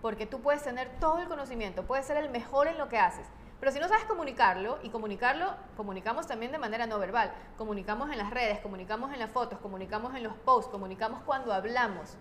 porque 0.02 0.26
tú 0.26 0.40
puedes 0.40 0.64
tener 0.64 0.90
todo 1.02 1.20
el 1.20 1.28
conocimiento, 1.28 1.84
puedes 1.84 2.06
ser 2.06 2.16
el 2.16 2.30
mejor 2.30 2.68
en 2.68 2.78
lo 2.78 2.88
que 2.88 3.00
haces, 3.00 3.28
pero 3.60 3.72
si 3.72 3.80
no 3.80 3.88
sabes 3.88 4.06
comunicarlo, 4.06 4.78
y 4.84 4.90
comunicarlo, 4.90 5.56
comunicamos 5.76 6.28
también 6.28 6.52
de 6.52 6.60
manera 6.60 6.86
no 6.86 7.00
verbal, 7.00 7.32
comunicamos 7.58 8.12
en 8.12 8.18
las 8.18 8.30
redes, 8.30 8.60
comunicamos 8.60 9.12
en 9.14 9.20
las 9.20 9.32
fotos, 9.32 9.60
comunicamos 9.60 10.16
en 10.16 10.24
los 10.24 10.34
posts, 10.34 10.72
comunicamos 10.72 11.22
cuando 11.24 11.54
hablamos. 11.54 12.18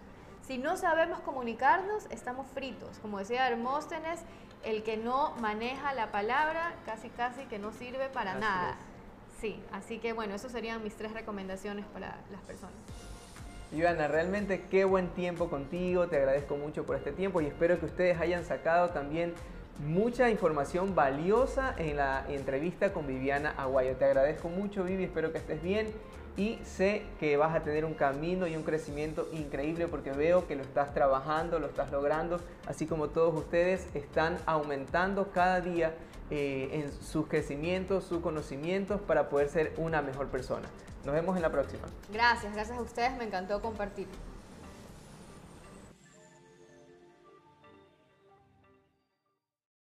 Si 0.46 0.58
no 0.58 0.76
sabemos 0.76 1.20
comunicarnos, 1.20 2.06
estamos 2.10 2.46
fritos. 2.54 2.98
Como 3.00 3.18
decía 3.18 3.48
Hermóstenes, 3.48 4.20
el 4.64 4.82
que 4.84 4.96
no 4.96 5.34
maneja 5.40 5.92
la 5.92 6.12
palabra 6.12 6.74
casi 6.86 7.08
casi 7.10 7.44
que 7.46 7.58
no 7.58 7.72
sirve 7.72 8.08
para 8.08 8.34
nada. 8.34 8.76
Sí, 9.40 9.62
así 9.72 9.98
que 9.98 10.12
bueno, 10.12 10.34
esas 10.34 10.52
serían 10.52 10.82
mis 10.82 10.96
tres 10.96 11.12
recomendaciones 11.12 11.84
para 11.86 12.16
las 12.30 12.40
personas. 12.42 12.76
Ivana, 13.72 14.06
realmente 14.08 14.66
qué 14.70 14.84
buen 14.84 15.08
tiempo 15.08 15.50
contigo, 15.50 16.06
te 16.06 16.16
agradezco 16.16 16.56
mucho 16.56 16.86
por 16.86 16.96
este 16.96 17.12
tiempo 17.12 17.40
y 17.40 17.46
espero 17.46 17.78
que 17.80 17.86
ustedes 17.86 18.20
hayan 18.20 18.44
sacado 18.44 18.90
también 18.90 19.34
mucha 19.78 20.30
información 20.30 20.94
valiosa 20.94 21.74
en 21.78 21.96
la 21.96 22.24
entrevista 22.28 22.92
con 22.92 23.06
Viviana 23.06 23.54
Aguayo. 23.56 23.96
Te 23.96 24.04
agradezco 24.04 24.48
mucho, 24.48 24.84
Vivi, 24.84 25.04
espero 25.04 25.32
que 25.32 25.38
estés 25.38 25.62
bien 25.62 25.88
y 26.36 26.58
sé 26.64 27.02
que 27.18 27.36
vas 27.36 27.54
a 27.54 27.60
tener 27.60 27.84
un 27.84 27.94
camino 27.94 28.46
y 28.46 28.56
un 28.56 28.62
crecimiento 28.62 29.26
increíble 29.32 29.88
porque 29.88 30.12
veo 30.12 30.46
que 30.46 30.54
lo 30.54 30.62
estás 30.62 30.92
trabajando, 30.92 31.58
lo 31.58 31.66
estás 31.66 31.90
logrando, 31.90 32.40
así 32.66 32.86
como 32.86 33.08
todos 33.08 33.34
ustedes 33.34 33.86
están 33.94 34.38
aumentando 34.44 35.30
cada 35.32 35.60
día 35.60 35.94
eh, 36.30 36.68
en 36.72 36.92
sus 36.92 37.26
crecimientos, 37.26 38.04
sus 38.04 38.20
conocimientos 38.20 39.00
para 39.00 39.28
poder 39.28 39.48
ser 39.48 39.72
una 39.78 40.02
mejor 40.02 40.28
persona. 40.28 40.68
Nos 41.04 41.14
vemos 41.14 41.36
en 41.36 41.42
la 41.42 41.50
próxima. 41.50 41.84
Gracias, 42.12 42.52
gracias 42.52 42.76
a 42.76 42.82
ustedes, 42.82 43.16
me 43.16 43.24
encantó 43.24 43.62
compartir. 43.62 44.08